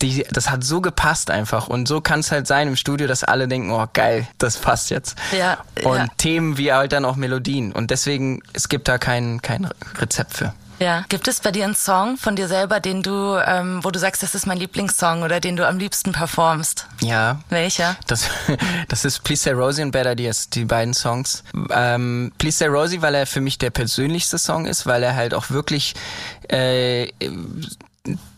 Die, 0.02 0.26
das 0.30 0.50
hat 0.50 0.64
so 0.64 0.82
gepasst 0.82 1.32
einfach. 1.32 1.68
Und 1.68 1.88
so 1.88 2.02
kann 2.02 2.20
es 2.20 2.32
halt 2.32 2.48
sein 2.48 2.68
im 2.68 2.76
Studio, 2.76 3.08
dass 3.08 3.24
alle 3.24 3.48
denken, 3.48 3.72
oh 3.72 3.88
geil, 3.94 4.28
das 4.38 4.58
passt 4.58 4.90
jetzt. 4.90 5.18
Ja. 5.38 5.60
Und 5.84 5.98
ja. 5.98 6.08
Themen 6.18 6.58
wie 6.58 6.74
halt 6.74 6.92
dann 6.92 7.06
auch 7.06 7.16
Melodien. 7.16 7.72
Und 7.72 7.92
deswegen, 7.92 8.42
es 8.54 8.70
gibt 8.70 8.88
da 8.88 8.98
kein, 8.98 9.42
kein 9.42 9.70
Rezept 10.00 10.34
für. 10.34 10.54
Ja. 10.79 11.05
Gibt 11.09 11.27
es 11.27 11.40
bei 11.40 11.51
dir 11.51 11.66
einen 11.66 11.75
Song 11.75 12.18
von 12.18 12.35
dir 12.35 12.48
selber, 12.48 12.79
den 12.79 13.01
du, 13.01 13.38
ähm, 13.46 13.83
wo 13.83 13.92
du 13.92 14.00
sagst, 14.00 14.24
das 14.24 14.35
ist 14.35 14.46
mein 14.46 14.57
Lieblingssong 14.57 15.24
oder 15.24 15.40
den 15.40 15.55
du 15.55 15.68
am 15.68 15.77
liebsten 15.77 16.11
performst? 16.11 16.88
Ja. 17.01 17.40
Welcher? 17.50 17.96
Das, 18.07 18.29
das 18.88 19.05
ist 19.05 19.24
Please 19.24 19.44
Say 19.44 19.53
Rosie 19.53 19.83
und 19.83 19.92
Bad 19.92 20.07
Ideas, 20.07 20.50
die 20.50 20.66
beiden 20.66 20.94
Songs. 20.94 21.44
Ähm, 21.70 22.31
Please 22.38 22.57
Say 22.57 22.68
Rosie, 22.68 23.01
weil 23.01 23.16
er 23.16 23.25
für 23.25 23.42
mich 23.42 23.57
der 23.57 23.70
persönlichste 23.70 24.38
Song 24.38 24.66
ist, 24.66 24.85
weil 24.85 25.03
er 25.03 25.16
halt 25.16 25.33
auch 25.33 25.50
wirklich 25.50 25.96
äh, 26.50 27.09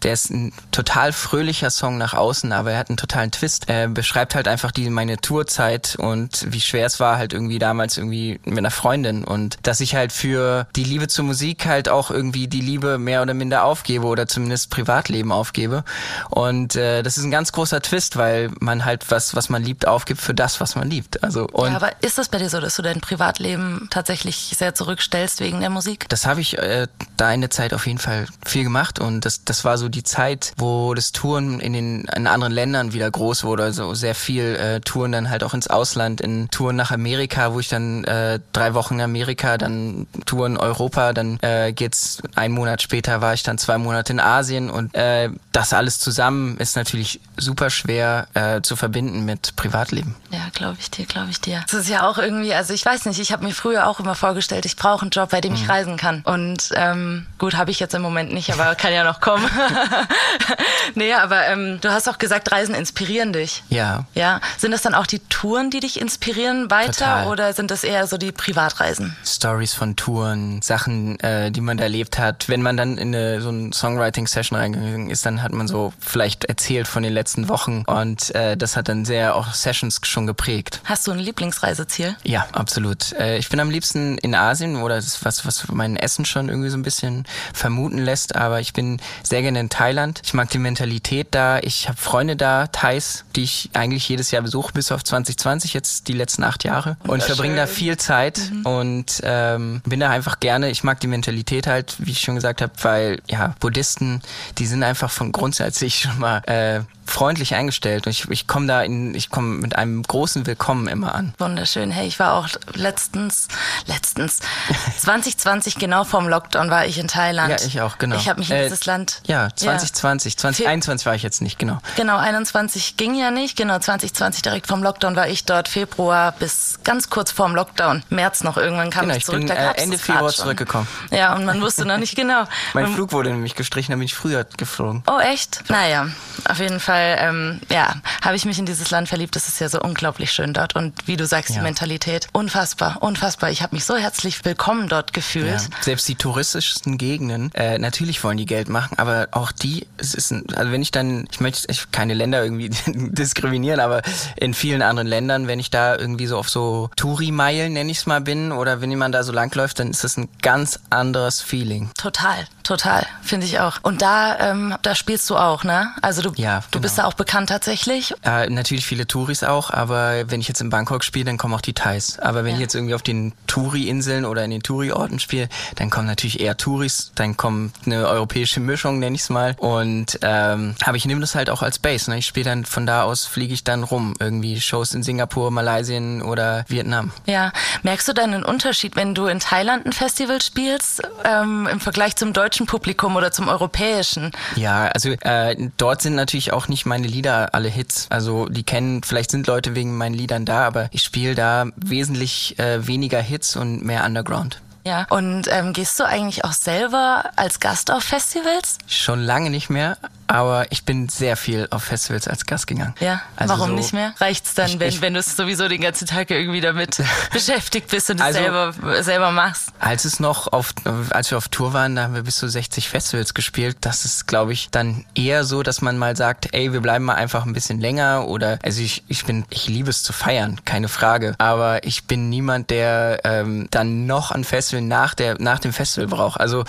der 0.08 0.14
ist 0.14 0.30
ein 0.30 0.54
total 0.72 1.12
fröhlicher 1.12 1.70
Song 1.70 1.98
nach 1.98 2.14
außen, 2.14 2.54
aber 2.54 2.72
er 2.72 2.78
hat 2.78 2.88
einen 2.88 2.96
totalen 2.96 3.30
Twist. 3.30 3.68
Er 3.68 3.90
beschreibt 3.90 4.36
halt 4.36 4.48
einfach 4.48 4.72
die 4.72 4.90
meine 4.90 5.18
Tourzeit 5.18 5.98
und 6.00 6.46
wie 6.50 6.62
schwer 6.62 6.86
es 6.86 7.02
war 7.02 7.18
halt 7.18 7.34
irgendwie 7.34 7.60
damals 7.60 7.98
irgendwie 7.98 8.40
mit 8.46 8.60
einer 8.60 8.72
Freundin 8.72 9.26
und 9.26 9.58
dass 9.64 9.82
ich 9.82 9.96
halt 9.96 10.14
für 10.14 10.66
die 10.78 10.86
Liebe 10.86 11.10
zur 11.10 11.26
Musik 11.26 11.66
halt 11.66 11.90
auch 11.90 12.10
irgendwie 12.10 12.48
die 12.48 12.62
Liebe 12.62 12.98
mehr 12.98 13.22
oder 13.22 13.34
minder 13.34 13.66
aufgebe 13.66 14.06
oder 14.06 14.30
zumindest 14.30 14.70
Privatleben 14.70 15.34
aufgebe. 15.34 15.84
Und 16.30 16.78
äh, 16.78 17.04
das 17.04 17.18
ist 17.18 17.26
ein 17.26 17.32
ganz 17.32 17.52
großer 17.52 17.82
Twist, 17.82 18.16
weil 18.16 18.50
man 18.62 18.86
halt 18.86 19.12
was, 19.12 19.36
was 19.36 19.50
man 19.50 19.62
liebt, 19.62 19.86
aufgibt 19.90 20.22
für 20.22 20.34
das, 20.34 20.62
was 20.62 20.78
man 20.78 20.90
liebt. 20.90 21.22
Also 21.22 21.48
und 21.48 21.72
ja, 21.72 21.76
aber 21.76 21.92
ist 22.02 22.18
das 22.18 22.30
bei 22.30 22.38
dir 22.38 22.50
so, 22.50 22.62
dass 22.62 22.78
du 22.78 22.82
dein 22.82 23.02
Privatleben 23.02 23.88
tatsächlich 23.90 24.56
sehr 24.58 24.74
zurückstellst 24.74 25.42
wegen 25.42 25.60
der 25.60 25.70
Musik? 25.70 26.06
Das 26.08 26.26
habe 26.26 26.40
ich 26.40 26.58
äh, 26.58 26.88
da 27.18 27.28
eine 27.28 27.50
Zeit 27.50 27.74
auf 27.74 27.86
jeden 27.88 28.00
Fall 28.00 28.28
viel 28.46 28.64
gemacht 28.64 29.00
und 29.00 29.26
das, 29.26 29.44
das 29.44 29.66
war 29.66 29.78
so 29.78 29.90
die 29.97 29.97
Zeit, 30.04 30.54
wo 30.58 30.94
das 30.94 31.12
Touren 31.12 31.60
in 31.60 31.74
den 31.74 32.06
in 32.16 32.28
anderen 32.28 32.54
Ländern 32.54 32.94
wieder 32.94 33.10
groß 33.10 33.44
wurde, 33.44 33.64
also 33.64 33.94
sehr 33.94 34.16
viel 34.16 34.56
äh, 34.56 34.80
Touren 34.82 35.12
dann 35.12 35.30
halt 35.30 35.44
auch 35.44 35.54
ins 35.54 35.68
Ausland, 35.68 36.22
in 36.22 36.50
Touren 36.50 36.76
nach 36.76 36.92
Amerika, 36.92 37.54
wo 37.54 37.60
ich 37.60 37.70
dann 37.70 38.04
äh, 38.04 38.40
drei 38.54 38.74
Wochen 38.74 38.96
in 38.96 39.02
Amerika, 39.02 39.58
dann 39.58 40.08
Touren 40.26 40.58
Europa, 40.58 41.14
dann 41.14 41.40
äh, 41.42 41.74
geht's 41.74 42.22
ein 42.36 42.52
Monat 42.52 42.82
später 42.82 43.22
war 43.22 43.34
ich 43.34 43.44
dann 43.44 43.58
zwei 43.58 43.78
Monate 43.78 44.14
in 44.14 44.20
Asien 44.20 44.70
und 44.70 44.96
äh, 44.96 45.30
das 45.52 45.74
alles 45.74 46.00
zusammen 46.00 46.58
ist 46.58 46.76
natürlich 46.76 47.20
super 47.36 47.70
schwer 47.70 48.28
äh, 48.34 48.62
zu 48.62 48.76
verbinden 48.76 49.26
mit 49.26 49.56
Privatleben. 49.56 50.16
Ja, 50.32 50.48
glaube 50.54 50.78
ich 50.80 50.92
dir, 50.92 51.06
glaube 51.06 51.30
ich 51.30 51.42
dir. 51.42 51.64
Das 51.70 51.74
ist 51.74 51.90
ja 51.90 52.08
auch 52.08 52.18
irgendwie, 52.18 52.54
also 52.54 52.74
ich 52.74 52.86
weiß 52.86 53.06
nicht, 53.06 53.20
ich 53.20 53.32
habe 53.32 53.46
mir 53.46 53.54
früher 53.54 53.88
auch 53.88 54.00
immer 54.00 54.16
vorgestellt, 54.16 54.66
ich 54.66 54.76
brauche 54.76 55.02
einen 55.02 55.12
Job, 55.12 55.30
bei 55.30 55.42
dem 55.42 55.54
ich 55.54 55.64
mhm. 55.64 55.70
reisen 55.70 55.98
kann. 55.98 56.22
Und 56.24 56.70
ähm, 56.76 57.26
gut, 57.38 57.56
habe 57.56 57.72
ich 57.72 57.80
jetzt 57.80 57.94
im 57.94 58.02
Moment 58.02 58.34
nicht, 58.34 58.52
aber 58.52 58.76
kann 58.76 58.94
ja 58.94 59.04
noch 59.04 59.20
kommen. 59.20 59.46
nee, 60.96 61.14
aber 61.14 61.48
ähm, 61.48 61.80
du 61.82 61.92
hast 61.92 62.08
auch 62.08 62.18
gesagt, 62.18 62.52
Reisen 62.52 62.76
inspirieren 62.76 63.34
dich. 63.34 63.64
Ja. 63.70 64.06
Ja. 64.14 64.42
Sind 64.58 64.72
das 64.72 64.82
dann 64.82 64.96
auch 64.96 65.08
die 65.08 65.20
Touren, 65.20 65.70
die 65.70 65.80
dich 65.80 66.00
inspirieren 66.00 66.70
weiter 66.70 66.92
Total. 66.92 67.28
oder 67.28 67.54
sind 67.54 67.72
das 67.72 67.84
eher 67.84 68.08
so 68.08 68.18
die 68.18 68.32
Privatreisen? 68.32 69.16
Stories 69.26 69.74
von 69.74 69.96
Touren, 69.96 70.62
Sachen, 70.62 71.20
äh, 71.20 71.52
die 71.52 71.62
man 71.62 71.78
da 71.78 71.84
erlebt 71.84 72.20
hat. 72.20 72.50
Wenn 72.50 72.62
man 72.62 72.78
dann 72.78 72.98
in 72.98 73.14
eine, 73.14 73.42
so 73.42 73.50
eine 73.50 73.74
Songwriting-Session 73.74 74.58
reingegangen 74.58 75.10
ist, 75.10 75.26
dann 75.26 75.42
hat 75.42 75.54
man 75.54 75.68
so 75.68 75.94
vielleicht 76.00 76.46
erzählt 76.46 76.88
von 76.88 77.04
den 77.04 77.14
letzten 77.14 77.50
Wochen 77.50 77.84
und 77.86 78.34
äh, 78.36 78.58
das 78.58 78.76
hat 78.76 78.90
dann 78.90 79.06
sehr 79.06 79.36
auch 79.36 79.54
Sessions 79.54 80.00
schon 80.04 80.28
geprägt. 80.28 80.82
Hast 80.86 81.08
du 81.08 81.12
ein 81.12 81.20
Lieblingsreiseziel? 81.20 82.16
Ja, 82.24 82.48
absolut. 82.52 83.14
Äh, 83.14 83.38
ich 83.38 83.50
bin 83.50 83.60
am 83.60 83.70
liebsten 83.70 84.18
in 84.18 84.36
Asien 84.36 84.78
oder 84.78 84.96
das 84.96 85.08
ist 85.08 85.26
was, 85.26 85.46
was 85.46 85.68
mein 85.70 85.96
Essen 85.96 86.26
schon 86.26 86.50
irgendwie 86.50 86.70
so 86.70 86.78
ein 86.78 86.84
bisschen 86.84 87.26
vermuten 87.54 88.00
lässt, 88.00 88.36
aber 88.36 88.60
ich 88.60 88.74
bin 88.74 89.00
sehr 89.24 89.42
gerne 89.42 89.60
in 89.60 89.67
Thailand. 89.70 90.22
Ich 90.24 90.34
mag 90.34 90.50
die 90.50 90.58
Mentalität 90.58 91.28
da. 91.32 91.60
Ich 91.60 91.88
habe 91.88 91.98
Freunde 91.98 92.36
da, 92.36 92.68
Thais, 92.68 93.26
die 93.36 93.44
ich 93.44 93.70
eigentlich 93.74 94.08
jedes 94.10 94.32
Jahr 94.32 94.42
besuche, 94.42 94.74
bis 94.74 94.92
auf 94.92 95.04
2020, 95.04 95.74
jetzt 95.74 96.08
die 96.08 96.14
letzten 96.14 96.44
acht 96.44 96.64
Jahre. 96.64 96.98
Und 97.08 97.20
ich 97.20 97.26
verbringe 97.26 97.56
da 97.56 97.68
viel 97.68 97.98
Zeit 97.98 98.40
mhm. 98.52 98.66
und 98.66 99.22
ähm, 99.24 99.82
bin 99.86 100.00
da 100.00 100.10
einfach 100.10 100.40
gerne. 100.40 100.70
Ich 100.70 100.84
mag 100.84 101.00
die 101.00 101.08
Mentalität 101.08 101.68
halt, 101.68 101.96
wie 102.00 102.12
ich 102.12 102.22
schon 102.22 102.36
gesagt 102.36 102.62
habe, 102.62 102.74
weil 102.82 103.22
ja, 103.28 103.56
Buddhisten, 103.60 104.22
die 104.58 104.66
sind 104.66 104.84
einfach 104.84 105.12
von 105.12 105.32
grundsätzlich 105.32 106.00
schon 106.02 106.20
mal 106.20 106.38
äh, 106.46 106.82
freundlich 107.08 107.56
eingestellt 107.56 108.06
und 108.06 108.12
ich, 108.12 108.30
ich 108.30 108.48
komme 108.48 108.68
da 108.68 108.82
in, 108.82 109.14
ich 109.16 109.30
komme 109.30 109.56
mit 109.56 109.76
einem 109.76 110.04
großen 110.04 110.46
Willkommen 110.46 110.88
immer 110.88 111.16
an. 111.16 111.34
Wunderschön. 111.38 111.90
Hey, 111.92 112.08
ich 112.08 112.20
war 112.20 112.34
auch 112.34 112.48
letztens, 112.74 113.48
letztens, 113.86 114.40
2020 115.00 115.76
genau 115.76 116.04
vorm 116.04 116.28
Lockdown 116.28 116.70
war 116.70 116.86
ich 116.86 116.98
in 117.00 117.08
Thailand. 117.08 117.50
Ja, 117.62 117.66
ich 117.68 117.82
auch, 117.82 117.98
genau. 117.98 118.16
Ich 118.18 118.28
habe 118.30 118.40
mich 118.40 118.50
in 118.50 118.58
Äh, 118.58 118.64
dieses 118.64 118.86
Land. 118.86 119.22
Ja, 119.28 119.50
2020, 119.56 120.38
2021 120.38 121.06
war 121.06 121.16
ich 121.16 121.24
jetzt 121.24 121.42
nicht, 121.42 121.58
genau. 121.60 121.80
Genau, 121.96 122.18
21 122.18 122.98
ging 122.98 123.16
ja 123.16 123.32
nicht. 123.32 123.56
Genau, 123.58 123.80
2020 123.80 124.42
direkt 124.42 124.68
vom 124.68 124.84
Lockdown 124.84 125.16
war 125.16 125.28
ich 125.28 125.46
dort. 125.46 125.68
Februar 125.68 126.32
bis 126.34 126.80
ganz 126.84 127.10
kurz 127.10 127.32
vorm 127.32 127.56
Lockdown. 127.56 128.04
März 128.10 128.44
noch 128.44 128.58
irgendwann 128.58 128.90
kam 128.90 129.04
Genau, 129.06 129.16
ich 129.16 129.26
zurück. 129.26 129.40
bin 129.42 129.50
äh, 129.50 129.74
Ende 129.76 129.98
Februar 129.98 130.30
zurückgekommen. 130.32 130.88
Ja, 131.12 131.36
und 131.36 131.46
man 131.46 131.62
wusste 131.62 131.86
noch 131.86 131.98
nicht 131.98 132.16
genau. 132.16 132.44
Mein 132.74 132.88
Flug 132.94 133.12
wurde 133.12 133.30
nämlich 133.32 133.56
gestrichen, 133.56 133.92
da 133.92 133.98
bin 133.98 134.06
ich 134.06 134.16
früher 134.16 134.46
geflogen. 134.58 135.04
Oh, 135.08 135.20
echt? 135.20 135.64
Naja, 135.70 136.08
auf 136.50 136.60
jeden 136.60 136.80
Fall, 136.80 136.97
ähm, 137.00 137.60
ja, 137.72 137.96
habe 138.22 138.36
ich 138.36 138.46
mich 138.46 138.60
in 138.60 138.66
dieses 138.66 138.90
Land 138.92 139.08
verliebt. 139.10 139.36
Das 139.36 139.48
ist 139.48 139.60
ja 139.60 139.70
so 139.70 139.80
unglaublich 139.82 140.32
schön 140.32 140.54
dort. 140.54 140.76
Und 140.76 140.94
wie 141.08 141.18
du 141.18 141.26
sagst, 141.26 141.52
die 141.52 141.56
Ja. 141.58 141.62
Mentalität, 141.64 142.28
unfassbar, 142.34 142.98
unfassbar. 143.02 143.50
Ich 143.52 143.62
habe 143.62 143.76
mich 143.76 143.86
so 143.86 143.96
herzlich 143.96 144.44
willkommen 144.46 144.88
dort 144.90 145.14
gefühlt. 145.14 145.48
Ja, 145.48 145.60
selbst 145.82 146.08
die 146.08 146.16
touristischsten 146.16 146.98
Gegenden, 146.98 147.52
äh, 147.54 147.78
natürlich 147.80 148.24
wollen 148.24 148.38
die 148.38 148.46
Geld 148.46 148.70
machen, 148.70 148.98
aber 149.00 149.28
auch 149.32 149.52
die, 149.52 149.88
es 149.98 150.14
ist 150.14 150.32
ein, 150.32 150.46
also 150.56 150.72
wenn 150.72 150.82
ich 150.82 150.92
dann, 150.92 151.28
ich 151.32 151.40
möchte 151.40 151.68
ich, 151.70 151.92
keine 151.92 152.14
Länder 152.14 152.44
irgendwie 152.44 152.70
diskriminieren, 152.88 153.80
aber 153.80 154.02
in 154.36 154.54
vielen 154.54 154.82
anderen 154.82 155.08
Ländern, 155.08 155.48
wenn 155.48 155.60
ich 155.60 155.70
da 155.70 155.96
irgendwie 155.96 156.28
so 156.28 156.38
auf 156.38 156.50
so 156.50 156.90
Touri-Meilen, 156.96 157.74
nenne 157.74 157.92
ich 157.92 158.00
es 158.00 158.06
mal, 158.06 158.22
bin, 158.22 158.52
oder 158.52 158.82
wenn 158.82 158.90
jemand 158.90 159.16
da 159.16 159.24
so 159.24 159.32
langläuft, 159.32 159.80
dann 159.80 159.90
ist 159.92 160.04
das 160.04 160.18
ein 160.18 160.28
ganz 160.42 160.80
anderes 160.90 161.42
Feeling. 161.42 161.90
Total, 161.98 162.48
total, 162.68 163.06
finde 163.22 163.46
ich 163.46 163.60
auch. 163.60 163.78
Und 163.82 164.02
da, 164.02 164.38
ähm, 164.40 164.76
da 164.82 164.94
spielst 164.96 165.30
du 165.30 165.38
auch, 165.38 165.64
ne? 165.64 165.92
Also 166.02 166.22
du, 166.22 166.32
Ja, 166.36 166.64
du 166.72 166.80
bist 166.80 166.98
da 166.98 167.04
genau. 167.04 167.14
auch 167.14 167.18
bekannt 167.18 167.50
tatsächlich. 167.50 168.14
Äh, 168.24 168.50
natürlich 168.50 168.86
viele 168.86 169.08
Touris 169.08 169.44
auch, 169.44 169.72
aber 169.72 170.30
wenn 170.30 170.40
ich 170.42 170.48
jetzt 170.48 170.62
in 170.62 170.70
Bangkok 170.70 171.04
spiele, 171.04 171.26
dann 171.26 171.38
kommen 171.38 171.54
auch 171.54 171.62
die 171.62 171.74
Thais. 171.74 172.20
Aber 172.20 172.44
wenn 172.44 172.52
Ja. 172.52 172.56
ich 172.56 172.62
jetzt 172.62 172.76
irgendwie 172.76 172.94
auf 172.96 173.02
den 173.02 173.34
Touri-Inseln 173.48 174.26
oder 174.26 174.44
in 174.44 174.52
den 174.52 174.62
Touri-Orten 174.64 175.20
spiele, 175.20 175.50
dann 175.76 175.90
kommen 175.90 176.08
natürlich 176.08 176.40
eher 176.40 176.58
Touris, 176.58 177.12
dann 177.16 177.38
kommt 177.38 177.74
eine 177.86 178.08
europäische 178.08 178.60
Mischung, 178.60 179.00
nenne 179.00 179.16
ich 179.16 179.22
es 179.22 179.30
mal. 179.30 179.56
Und 179.58 180.20
ähm, 180.22 180.76
aber 180.86 180.98
ich 180.98 181.06
nehme 181.06 181.22
das 181.22 181.36
halt 181.36 181.50
auch 181.50 181.62
als 181.62 181.80
Base. 181.80 182.10
Ne? 182.10 182.18
Ich 182.20 182.26
spiele 182.28 182.46
dann 182.46 182.66
von 182.66 182.86
da 182.86 183.04
aus, 183.04 183.26
fliege 183.26 183.54
ich 183.54 183.64
dann 183.64 183.84
rum. 183.84 184.14
Irgendwie 184.20 184.60
Shows 184.60 184.94
in 184.94 185.04
Singapur, 185.04 185.52
Malaysia 185.52 185.78
oder 186.24 186.66
Vietnam. 186.68 187.12
Ja, 187.28 187.52
merkst 187.84 188.08
du 188.08 188.14
dann 188.14 188.34
einen 188.34 188.44
Unterschied, 188.44 188.96
wenn 188.96 189.14
du 189.16 189.28
in 189.28 189.40
Thailand 189.40 189.86
ein 189.86 189.94
Festival 189.94 190.42
spielst, 190.42 191.02
ähm, 191.24 191.68
im 191.72 191.80
Vergleich 191.80 192.16
zum 192.16 192.34
deutschen 192.34 192.57
Publikum 192.66 193.16
oder 193.16 193.32
zum 193.32 193.48
europäischen? 193.48 194.32
Ja, 194.56 194.88
also 194.88 195.10
äh, 195.10 195.56
dort 195.78 196.02
sind 196.02 196.16
natürlich 196.16 196.54
auch 196.54 196.68
nicht 196.68 196.86
meine 196.86 197.08
Lieder 197.08 197.54
alle 197.54 197.70
Hits. 197.70 198.08
Also 198.10 198.48
die 198.48 198.64
kennen, 198.64 199.04
vielleicht 199.04 199.32
sind 199.32 199.48
Leute 199.48 199.76
wegen 199.76 199.98
meinen 199.98 200.16
Liedern 200.16 200.46
da, 200.46 200.66
aber 200.66 200.90
ich 200.92 201.04
spiele 201.04 201.36
da 201.36 201.66
wesentlich 201.76 202.58
äh, 202.60 202.88
weniger 202.88 203.22
Hits 203.22 203.56
und 203.56 203.84
mehr 203.84 204.06
Underground. 204.06 204.62
Ja. 204.88 205.06
Und 205.10 205.48
ähm, 205.50 205.74
gehst 205.74 206.00
du 206.00 206.06
eigentlich 206.06 206.46
auch 206.46 206.54
selber 206.54 207.32
als 207.36 207.60
Gast 207.60 207.92
auf 207.92 208.04
Festivals? 208.04 208.78
Schon 208.88 209.22
lange 209.22 209.50
nicht 209.50 209.70
mehr, 209.70 209.98
aber 210.28 210.72
ich 210.72 210.86
bin 210.86 211.10
sehr 211.10 211.36
viel 211.36 211.68
auf 211.72 211.84
Festivals 211.84 212.28
als 212.28 212.46
Gast 212.46 212.68
gegangen. 212.68 212.96
Ja. 213.02 213.22
Also 213.36 213.54
Warum 213.54 213.72
so- 213.72 213.76
nicht 213.76 213.92
mehr? 213.94 214.14
Reicht's 214.20 214.54
dann, 214.54 214.68
Ich- 214.70 214.80
wenn, 214.80 214.90
ich- 214.90 215.02
wenn 215.02 215.14
du 215.14 215.22
sowieso 215.22 215.68
den 215.68 215.82
ganzen 215.82 216.08
Tag 216.08 216.32
irgendwie 216.32 216.62
damit 216.62 217.02
beschäftigt 217.34 217.90
bist 217.90 218.10
und 218.10 218.18
es 218.18 218.26
Also- 218.26 218.40
selber, 218.40 218.74
selber 219.04 219.32
machst? 219.32 219.70
Als 219.80 220.06
es 220.06 220.20
noch 220.22 220.52
auf, 220.54 220.72
als 221.10 221.32
wir 221.32 221.38
auf 221.38 221.50
Tour 221.50 221.74
waren, 221.74 221.96
da 221.96 222.04
haben 222.04 222.16
wir 222.16 222.24
bis 222.24 222.38
zu 222.38 222.48
60 222.48 222.88
Festivals 222.90 223.34
gespielt. 223.34 223.78
Das 223.82 224.06
ist, 224.06 224.26
glaube 224.28 224.54
ich, 224.54 224.70
dann 224.70 225.06
eher 225.16 225.44
so, 225.44 225.64
dass 225.64 225.82
man 225.82 225.98
mal 225.98 226.16
sagt, 226.16 226.48
ey, 226.54 226.72
wir 226.72 226.80
bleiben 226.82 227.04
mal 227.06 227.16
einfach 227.16 227.46
ein 227.46 227.52
bisschen 227.54 227.82
länger 227.82 228.28
oder, 228.28 228.58
also 228.64 228.82
ich, 228.82 229.04
ich 229.10 229.26
bin, 229.26 229.46
ich 229.50 229.68
liebe 229.68 229.90
es 229.90 230.04
zu 230.04 230.14
feiern, 230.14 230.62
keine 230.66 230.88
Frage. 230.88 231.36
Aber 231.40 231.84
ich 231.84 232.06
bin 232.06 232.30
niemand, 232.30 232.70
der 232.70 233.20
ähm, 233.24 233.68
dann 233.72 234.06
noch 234.06 234.32
ein 234.32 234.44
Festival 234.78 234.82
nach 234.82 235.14
der, 235.14 235.36
nach 235.40 235.60
dem 235.60 235.74
Festival 235.74 236.08
braucht. 236.08 236.40
Also 236.40 236.64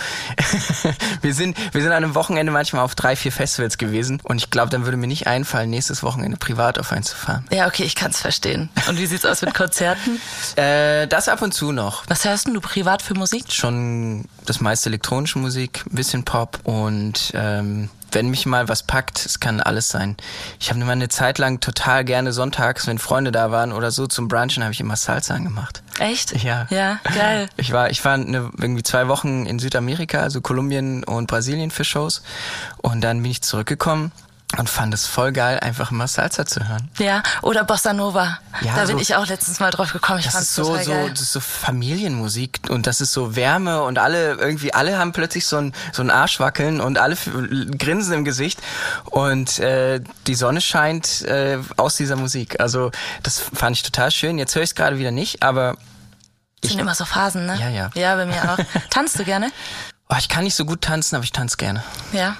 wir 1.21 1.33
sind, 1.33 1.57
wir 1.73 1.81
sind 1.81 1.91
an 1.91 2.03
einem 2.03 2.15
Wochenende 2.15 2.51
manchmal 2.51 2.83
auf 2.83 2.95
drei, 2.95 3.15
vier 3.15 3.31
Festivals 3.31 3.77
gewesen 3.77 4.19
und 4.23 4.37
ich 4.37 4.49
glaube, 4.49 4.69
dann 4.69 4.85
würde 4.85 4.97
mir 4.97 5.07
nicht 5.07 5.27
einfallen, 5.27 5.69
nächstes 5.69 6.03
Wochenende 6.03 6.37
privat 6.37 6.79
auf 6.79 6.91
eins 6.91 7.09
zu 7.09 7.15
fahren. 7.15 7.45
Ja, 7.51 7.67
okay, 7.67 7.83
ich 7.83 7.95
kann's 7.95 8.19
verstehen. 8.19 8.69
Und 8.87 8.97
wie 8.97 9.05
sieht's 9.05 9.25
aus 9.25 9.41
mit 9.41 9.53
Konzerten? 9.53 10.19
Äh, 10.55 11.07
das 11.07 11.27
ab 11.29 11.41
und 11.41 11.53
zu 11.53 11.71
noch. 11.71 12.03
Was 12.07 12.25
hörst 12.25 12.47
du 12.47 12.59
privat 12.59 13.01
für 13.01 13.13
Musik? 13.13 13.51
schon 13.51 14.25
das 14.45 14.61
meiste 14.61 14.89
elektronische 14.89 15.37
Musik, 15.37 15.83
ein 15.89 15.95
bisschen 15.95 16.23
Pop 16.23 16.59
und 16.63 17.31
ähm, 17.33 17.89
wenn 18.11 18.29
mich 18.29 18.45
mal 18.45 18.67
was 18.67 18.83
packt, 18.83 19.25
es 19.25 19.39
kann 19.39 19.61
alles 19.61 19.89
sein. 19.89 20.17
Ich 20.59 20.69
habe 20.69 20.79
immer 20.79 20.91
eine 20.91 21.09
Zeit 21.09 21.37
lang 21.37 21.59
total 21.59 22.05
gerne 22.05 22.33
sonntags, 22.33 22.87
wenn 22.87 22.99
Freunde 22.99 23.31
da 23.31 23.51
waren 23.51 23.71
oder 23.71 23.91
so 23.91 24.07
zum 24.07 24.27
Brunchen, 24.27 24.63
habe 24.63 24.73
ich 24.73 24.79
immer 24.79 24.95
Salsa 24.95 25.33
angemacht. 25.33 25.81
Echt? 25.99 26.43
Ja. 26.43 26.67
Ja, 26.69 26.99
geil. 27.03 27.49
Ich 27.57 27.71
war, 27.73 27.89
ich 27.89 28.03
war 28.05 28.13
eine, 28.13 28.51
irgendwie 28.57 28.83
zwei 28.83 29.07
Wochen 29.07 29.45
in 29.45 29.59
Südamerika, 29.59 30.21
also 30.21 30.41
Kolumbien 30.41 31.03
und 31.03 31.27
Brasilien 31.27 31.71
für 31.71 31.83
Shows 31.83 32.23
und 32.77 33.01
dann 33.01 33.21
bin 33.21 33.31
ich 33.31 33.41
zurückgekommen 33.41 34.11
und 34.57 34.67
fand 34.69 34.93
es 34.95 35.05
voll 35.05 35.31
geil, 35.31 35.59
einfach 35.59 35.91
immer 35.91 36.07
Salsa 36.07 36.45
zu 36.45 36.67
hören. 36.67 36.89
Ja, 36.97 37.21
oder 37.43 37.63
Bossa 37.63 37.93
Nova. 37.93 38.39
Ja, 38.61 38.75
da 38.75 38.85
bin 38.85 38.95
so- 38.95 39.01
ich 39.01 39.15
auch 39.15 39.27
letztens 39.27 39.59
mal 39.59 39.69
drauf 39.69 39.93
gekommen. 39.93 40.19
Ich 40.19 40.25
Das 40.25 40.41
ist 40.41 40.55
so, 40.55 40.63
total 40.63 40.83
so, 40.83 40.91
geil. 40.91 41.09
das 41.11 41.21
ist 41.21 41.31
so 41.33 41.39
Familienmusik 41.39 42.59
und 42.69 42.87
das 42.87 42.99
ist 42.99 43.13
so 43.13 43.35
Wärme 43.35 43.83
und 43.83 43.99
alle 43.99 44.33
irgendwie, 44.33 44.73
alle 44.73 44.97
haben 44.97 45.11
plötzlich 45.13 45.45
so 45.45 45.57
ein, 45.57 45.73
so 45.93 46.01
ein 46.01 46.09
Arschwackeln 46.09 46.81
und 46.81 46.97
alle 46.97 47.15
grinsen 47.77 48.13
im 48.13 48.25
Gesicht 48.25 48.59
und 49.05 49.59
äh, 49.59 50.01
die 50.25 50.35
Sonne 50.35 50.61
scheint 50.61 51.21
äh, 51.21 51.59
aus 51.77 51.95
dieser 51.97 52.15
Musik. 52.15 52.59
Also 52.59 52.91
das 53.21 53.39
fand 53.39 53.75
ich 53.77 53.83
total 53.83 54.09
schön. 54.09 54.39
Jetzt 54.39 54.55
höre 54.55 54.63
ich 54.63 54.71
es 54.71 54.75
gerade 54.75 54.97
wieder 54.97 55.11
nicht, 55.11 55.43
aber 55.43 55.75
Das 56.61 56.71
sind 56.71 56.79
immer 56.79 56.95
so 56.95 57.05
Phasen, 57.05 57.45
ne? 57.45 57.55
Ja, 57.59 57.69
ja. 57.69 57.89
Ja, 57.93 58.15
bei 58.15 58.25
mir 58.25 58.51
auch. 58.51 58.57
Tanzt 58.89 59.19
du 59.19 59.23
gerne? 59.25 59.51
oh, 60.09 60.15
ich 60.17 60.27
kann 60.27 60.43
nicht 60.43 60.55
so 60.55 60.65
gut 60.65 60.81
tanzen, 60.81 61.15
aber 61.15 61.23
ich 61.23 61.31
tanze 61.31 61.55
gerne. 61.57 61.83
Ja. 62.13 62.35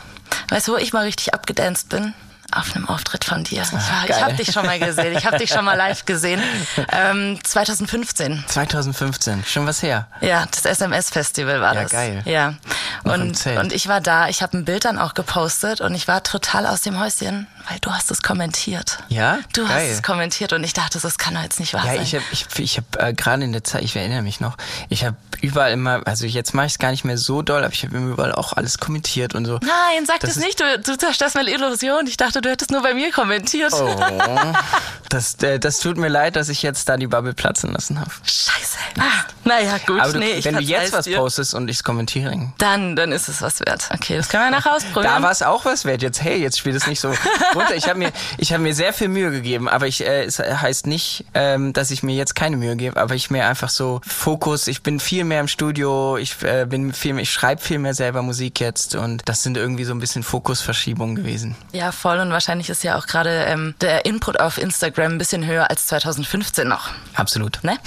Weißt 0.49 0.67
du, 0.67 0.73
wo 0.73 0.77
ich 0.77 0.93
mal 0.93 1.03
richtig 1.05 1.33
abgedanced 1.33 1.89
bin? 1.89 2.13
Auf 2.51 2.75
einem 2.75 2.89
Auftritt 2.89 3.25
von 3.25 3.43
dir. 3.43 3.61
Ich, 3.61 3.71
war, 3.71 3.79
ich 4.05 4.07
geil. 4.09 4.21
habe 4.23 4.33
dich 4.33 4.51
schon 4.51 4.65
mal 4.65 4.79
gesehen. 4.79 5.15
Ich 5.15 5.23
habe 5.27 5.37
dich 5.37 5.51
schon 5.51 5.63
mal 5.63 5.75
live 5.75 6.05
gesehen. 6.05 6.41
Ähm, 6.91 7.37
2015. 7.43 8.43
2015, 8.47 9.43
schon 9.45 9.67
was 9.67 9.83
her. 9.83 10.07
Ja, 10.21 10.45
das 10.49 10.65
SMS-Festival 10.65 11.61
war 11.61 11.75
Ja, 11.75 11.83
das. 11.83 11.91
geil. 11.91 12.21
Ja. 12.25 12.55
Noch 13.03 13.13
im 13.15 13.21
Und, 13.21 13.45
und 13.45 13.73
ich 13.73 13.87
war 13.87 14.01
da, 14.01 14.27
ich 14.29 14.41
habe 14.41 14.57
ein 14.57 14.65
Bild 14.65 14.85
dann 14.85 14.97
auch 14.97 15.13
gepostet 15.13 15.81
und 15.81 15.93
ich 15.93 16.07
war 16.07 16.23
total 16.23 16.65
aus 16.65 16.81
dem 16.81 16.99
Häuschen, 16.99 17.45
weil 17.69 17.79
du 17.79 17.91
hast 17.91 18.09
es 18.11 18.21
kommentiert. 18.21 18.99
Ja? 19.09 19.39
Du 19.53 19.65
Geil. 19.67 19.87
hast 19.89 19.95
es 19.97 20.03
kommentiert 20.03 20.53
und 20.53 20.63
ich 20.63 20.73
dachte, 20.73 20.99
das 20.99 21.17
kann 21.17 21.35
doch 21.35 21.43
jetzt 21.43 21.59
nicht 21.59 21.73
wahr 21.73 21.85
Ja, 21.85 21.93
sein. 21.93 22.01
ich 22.03 22.15
habe 22.15 22.23
ich, 22.31 22.45
ich 22.57 22.77
hab, 22.77 23.01
äh, 23.01 23.13
gerade 23.13 23.43
in 23.43 23.51
der 23.53 23.63
Zeit, 23.63 23.83
ich 23.83 23.95
erinnere 23.95 24.21
mich 24.23 24.39
noch, 24.39 24.57
ich 24.89 25.05
habe 25.05 25.15
überall 25.41 25.71
immer, 25.71 26.01
also 26.05 26.25
jetzt 26.25 26.53
mache 26.53 26.65
ich 26.65 26.73
es 26.73 26.79
gar 26.79 26.91
nicht 26.91 27.05
mehr 27.05 27.17
so 27.17 27.41
doll, 27.41 27.63
aber 27.63 27.73
ich 27.73 27.83
habe 27.85 27.97
überall 27.97 28.33
auch 28.33 28.53
alles 28.53 28.77
kommentiert 28.79 29.35
und 29.35 29.45
so. 29.45 29.59
Nein, 29.61 30.05
sag 30.05 30.19
Das 30.21 30.33
das, 30.35 30.43
nicht, 30.43 30.59
du, 30.59 30.79
du 30.79 30.97
zerstörst 30.97 31.35
meine 31.35 31.51
Illusion. 31.51 32.07
Ich 32.07 32.17
dachte, 32.17 32.41
du 32.41 32.49
hättest 32.49 32.71
nur 32.71 32.81
bei 32.81 32.93
mir 32.93 33.11
kommentiert. 33.11 33.71
Oh, 33.73 33.95
das, 35.09 35.35
äh, 35.35 35.59
das 35.59 35.79
tut 35.79 35.97
mir 35.97 36.09
leid, 36.09 36.35
dass 36.35 36.49
ich 36.49 36.61
jetzt 36.61 36.89
da 36.89 36.97
die 36.97 37.07
Bubble 37.07 37.33
platzen 37.33 37.71
lassen 37.71 37.99
habe. 37.99 38.11
Scheiße. 38.23 38.77
Ah, 38.99 39.03
naja, 39.43 39.77
gut. 39.85 39.99
Aber 39.99 40.13
du, 40.13 40.19
nee, 40.19 40.43
wenn 40.43 40.55
du 40.55 40.61
jetzt 40.61 40.93
was 40.93 41.05
dir. 41.05 41.17
postest 41.17 41.53
und 41.53 41.67
ich 41.69 41.77
es 41.77 41.83
kommentiere, 41.83 42.51
Dann, 42.57 42.95
dann 42.95 43.11
ist 43.11 43.27
es 43.29 43.41
was 43.41 43.59
wert. 43.61 43.89
Okay, 43.93 44.17
das 44.17 44.27
können 44.29 44.43
wir 44.45 44.51
nachher 44.51 44.75
ausprobieren. 44.75 45.15
da 45.15 45.21
war 45.21 45.31
es 45.31 45.41
auch 45.41 45.65
was 45.65 45.85
wert. 45.85 46.01
Jetzt, 46.01 46.21
hey, 46.21 46.37
jetzt 46.41 46.57
spielt 46.59 46.75
es 46.75 46.87
nicht 46.87 46.99
so 46.99 47.13
runter. 47.59 47.75
Ich 47.75 47.87
habe 47.87 47.99
mir, 47.99 48.11
ich 48.37 48.53
habe 48.53 48.63
mir 48.63 48.73
sehr 48.73 48.93
viel 48.93 49.07
Mühe 49.07 49.31
gegeben, 49.31 49.67
aber 49.67 49.87
ich, 49.87 50.05
äh, 50.05 50.23
es 50.23 50.39
heißt 50.39 50.87
nicht, 50.87 51.25
ähm, 51.33 51.73
dass 51.73 51.91
ich 51.91 52.03
mir 52.03 52.15
jetzt 52.15 52.35
keine 52.35 52.57
Mühe 52.57 52.75
gebe, 52.75 52.99
aber 52.99 53.15
ich 53.15 53.29
mir 53.29 53.45
einfach 53.45 53.69
so 53.69 54.01
Fokus. 54.05 54.67
Ich 54.67 54.81
bin 54.81 54.99
viel 54.99 55.23
mehr 55.23 55.39
im 55.39 55.47
Studio. 55.47 56.17
Ich 56.17 56.41
äh, 56.43 56.65
bin 56.65 56.93
viel 56.93 57.13
mehr, 57.13 57.23
ich 57.23 57.31
schreibe 57.31 57.61
viel 57.61 57.79
mehr 57.79 57.93
selber 57.93 58.21
Musik 58.21 58.59
jetzt 58.59 58.95
und 58.95 59.27
das 59.27 59.43
sind 59.43 59.57
irgendwie 59.57 59.83
so 59.83 59.93
ein 59.93 59.99
bisschen 59.99 60.23
Fokusverschiebungen 60.23 61.15
gewesen. 61.15 61.55
Ja, 61.71 61.91
voll. 61.91 62.19
Und 62.19 62.31
wahrscheinlich 62.31 62.69
ist 62.69 62.83
ja 62.83 62.97
auch 62.97 63.07
gerade 63.07 63.45
ähm, 63.47 63.75
der 63.81 64.05
Input 64.05 64.39
auf 64.39 64.57
Instagram 64.57 65.13
ein 65.13 65.17
bisschen 65.17 65.45
höher 65.45 65.69
als 65.69 65.87
2015 65.87 66.67
noch. 66.67 66.89
Absolut. 67.15 67.59
Ne? 67.63 67.77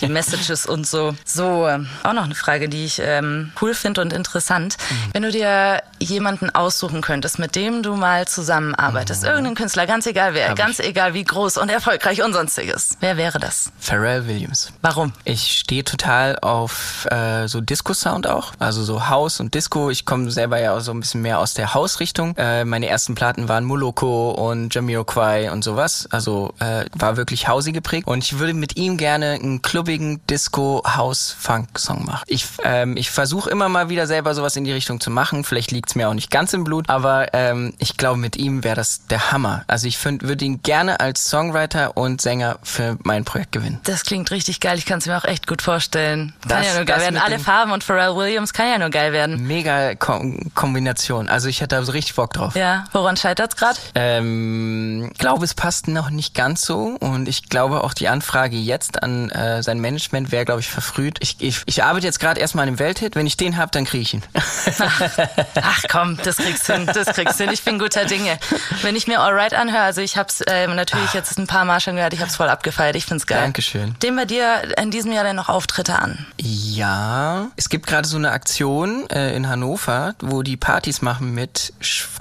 Die 0.00 0.06
Messages 0.08 0.66
und 0.66 0.86
so. 0.86 1.14
So, 1.24 1.68
ähm, 1.68 1.88
auch 2.02 2.12
noch 2.12 2.24
eine 2.24 2.34
Frage, 2.34 2.68
die 2.68 2.84
ich 2.84 3.00
ähm, 3.04 3.52
cool 3.60 3.74
finde 3.74 4.00
und 4.00 4.12
interessant. 4.12 4.76
Mhm. 4.78 4.94
Wenn 5.12 5.22
du 5.22 5.30
dir 5.30 5.82
jemanden 6.00 6.50
aussuchen 6.50 7.00
könntest, 7.02 7.38
mit 7.38 7.54
dem 7.56 7.82
du 7.82 7.94
mal 7.94 8.26
zusammenarbeitest, 8.26 9.24
irgendeinen 9.24 9.54
Künstler, 9.54 9.86
ganz 9.86 10.06
egal 10.06 10.34
wer, 10.34 10.46
Mhm. 10.46 10.50
Hab 10.50 10.56
ganz 10.58 10.80
egal 10.80 11.14
wie 11.14 11.22
groß 11.24 11.58
und 11.58 11.68
erfolgreich 11.68 12.22
und 12.22 12.32
sonstiges, 12.32 12.96
wer 13.00 13.16
wäre 13.16 13.38
das? 13.38 13.70
Pharrell 13.78 14.26
Williams. 14.26 14.72
Warum? 14.80 15.12
Ich 15.24 15.58
stehe 15.58 15.84
total 15.84 16.38
auf 16.40 17.06
äh, 17.10 17.46
so 17.46 17.60
Disco-Sound 17.60 18.26
auch, 18.26 18.52
also 18.58 18.82
so 18.82 19.08
House 19.08 19.38
und 19.40 19.54
Disco. 19.54 19.90
Ich 19.90 20.06
komme 20.06 20.30
selber 20.30 20.58
ja 20.60 20.74
auch 20.76 20.80
so 20.80 20.92
ein 20.92 21.00
bisschen 21.00 21.22
mehr 21.22 21.38
aus 21.38 21.54
der 21.54 21.74
House-Richtung. 21.74 22.34
Äh, 22.36 22.64
meine 22.64 22.88
ersten 22.88 23.14
Platten 23.14 23.48
waren 23.48 23.64
Moloko 23.64 24.30
und 24.30 24.74
Jamiroquai 24.74 25.50
und 25.52 25.62
sowas. 25.62 26.08
Also 26.10 26.54
äh, 26.58 26.86
war 26.94 27.16
wirklich 27.16 27.48
Housey 27.48 27.72
geprägt. 27.72 28.06
Und 28.08 28.24
ich 28.24 28.38
würde 28.38 28.54
mit 28.54 28.76
ihm 28.76 28.96
gerne 28.96 29.32
einen 29.32 29.60
klubbigen 29.62 30.20
Disco-House-Funk-Song 30.28 32.04
machen. 32.06 32.24
Ich, 32.26 32.46
ähm, 32.64 32.96
ich 32.96 33.10
versuche 33.10 33.50
immer 33.50 33.68
mal 33.68 33.88
wieder 33.88 34.06
selber 34.06 34.34
sowas 34.34 34.56
in 34.56 34.64
die 34.64 34.72
Richtung 34.72 35.00
zu 35.00 35.10
machen. 35.10 35.44
Vielleicht 35.44 35.70
liegt 35.70 35.89
es 35.90 35.94
mir 35.96 36.08
auch 36.08 36.14
nicht 36.14 36.30
ganz 36.30 36.52
im 36.52 36.64
Blut, 36.64 36.88
aber 36.88 37.34
ähm, 37.34 37.74
ich 37.78 37.96
glaube, 37.96 38.18
mit 38.18 38.36
ihm 38.36 38.64
wäre 38.64 38.76
das 38.76 39.06
der 39.08 39.32
Hammer. 39.32 39.64
Also 39.66 39.86
ich 39.86 40.02
würde 40.04 40.44
ihn 40.44 40.62
gerne 40.62 41.00
als 41.00 41.26
Songwriter 41.26 41.96
und 41.96 42.20
Sänger 42.20 42.58
für 42.62 42.96
mein 43.02 43.24
Projekt 43.24 43.52
gewinnen. 43.52 43.80
Das 43.84 44.04
klingt 44.04 44.30
richtig 44.30 44.60
geil. 44.60 44.78
Ich 44.78 44.86
kann 44.86 44.98
es 44.98 45.06
mir 45.06 45.16
auch 45.16 45.24
echt 45.24 45.46
gut 45.46 45.62
vorstellen. 45.62 46.32
Kann 46.42 46.58
das, 46.58 46.66
ja 46.66 46.74
nur 46.76 46.84
geil 46.84 47.00
werden. 47.00 47.16
Alle 47.16 47.38
Farben 47.38 47.72
und 47.72 47.84
Pharrell 47.84 48.16
Williams 48.16 48.52
kann 48.52 48.68
ja 48.68 48.78
nur 48.78 48.90
geil 48.90 49.12
werden. 49.12 49.46
Mega 49.46 49.94
Kom 49.94 50.52
Kombination. 50.54 51.28
Also 51.28 51.48
ich 51.48 51.60
hätte 51.60 51.76
da 51.76 51.82
so 51.82 51.92
richtig 51.92 52.14
Bock 52.14 52.32
drauf. 52.32 52.54
Ja, 52.54 52.84
woran 52.92 53.16
scheitert 53.16 53.52
es 53.52 53.56
gerade? 53.56 53.78
Ähm, 53.94 55.10
glaube, 55.18 55.44
es 55.44 55.54
passt 55.54 55.88
noch 55.88 56.10
nicht 56.10 56.34
ganz 56.34 56.62
so 56.62 56.96
und 57.00 57.28
ich 57.28 57.48
glaube 57.48 57.82
auch 57.84 57.94
die 57.94 58.08
Anfrage 58.08 58.56
jetzt 58.56 59.02
an 59.02 59.30
äh, 59.30 59.62
sein 59.62 59.80
Management 59.80 60.32
wäre, 60.32 60.44
glaube 60.44 60.60
ich, 60.60 60.68
verfrüht. 60.68 61.18
Ich, 61.20 61.36
ich, 61.40 61.62
ich 61.66 61.82
arbeite 61.82 62.06
jetzt 62.06 62.20
gerade 62.20 62.40
erstmal 62.40 62.68
an 62.68 62.74
dem 62.74 62.78
Welthit. 62.78 63.16
Wenn 63.16 63.26
ich 63.26 63.36
den 63.36 63.56
habe, 63.56 63.70
dann 63.72 63.84
kriege 63.84 64.02
ich 64.02 64.14
ihn. 64.14 64.22
Ach, 64.34 65.79
ach, 65.82 65.90
komm, 65.90 66.16
das 66.22 66.36
kriegst 66.36 66.68
du 66.68 66.74
hin, 66.74 66.86
das 66.86 67.08
kriegst 67.08 67.38
du 67.38 67.44
hin. 67.44 67.52
Ich 67.52 67.62
bin 67.62 67.78
guter 67.78 68.04
Dinge. 68.04 68.38
Wenn 68.82 68.96
ich 68.96 69.06
mir 69.06 69.20
Alright 69.20 69.54
anhöre, 69.54 69.82
also 69.82 70.00
ich 70.00 70.16
habe 70.16 70.28
es 70.28 70.40
äh, 70.42 70.66
natürlich 70.66 71.12
jetzt 71.12 71.38
ein 71.38 71.46
paar 71.46 71.64
Mal 71.64 71.80
schon 71.80 71.96
gehört, 71.96 72.14
ich 72.14 72.20
habe 72.20 72.30
es 72.30 72.36
voll 72.36 72.48
abgefeiert. 72.48 72.96
Ich 72.96 73.04
finde 73.04 73.18
es 73.18 73.26
geil. 73.26 73.40
Dankeschön. 73.40 73.96
Dem 74.02 74.16
bei 74.16 74.24
dir 74.24 74.62
in 74.78 74.90
diesem 74.90 75.12
Jahr 75.12 75.24
denn 75.24 75.36
noch 75.36 75.48
Auftritte 75.48 75.98
an? 75.98 76.26
Ja, 76.38 77.48
es 77.56 77.68
gibt 77.68 77.86
gerade 77.86 78.06
so 78.06 78.16
eine 78.16 78.32
Aktion 78.32 79.08
äh, 79.10 79.34
in 79.34 79.48
Hannover, 79.48 80.14
wo 80.20 80.42
die 80.42 80.56
Partys 80.56 81.02
machen 81.02 81.34
mit 81.34 81.72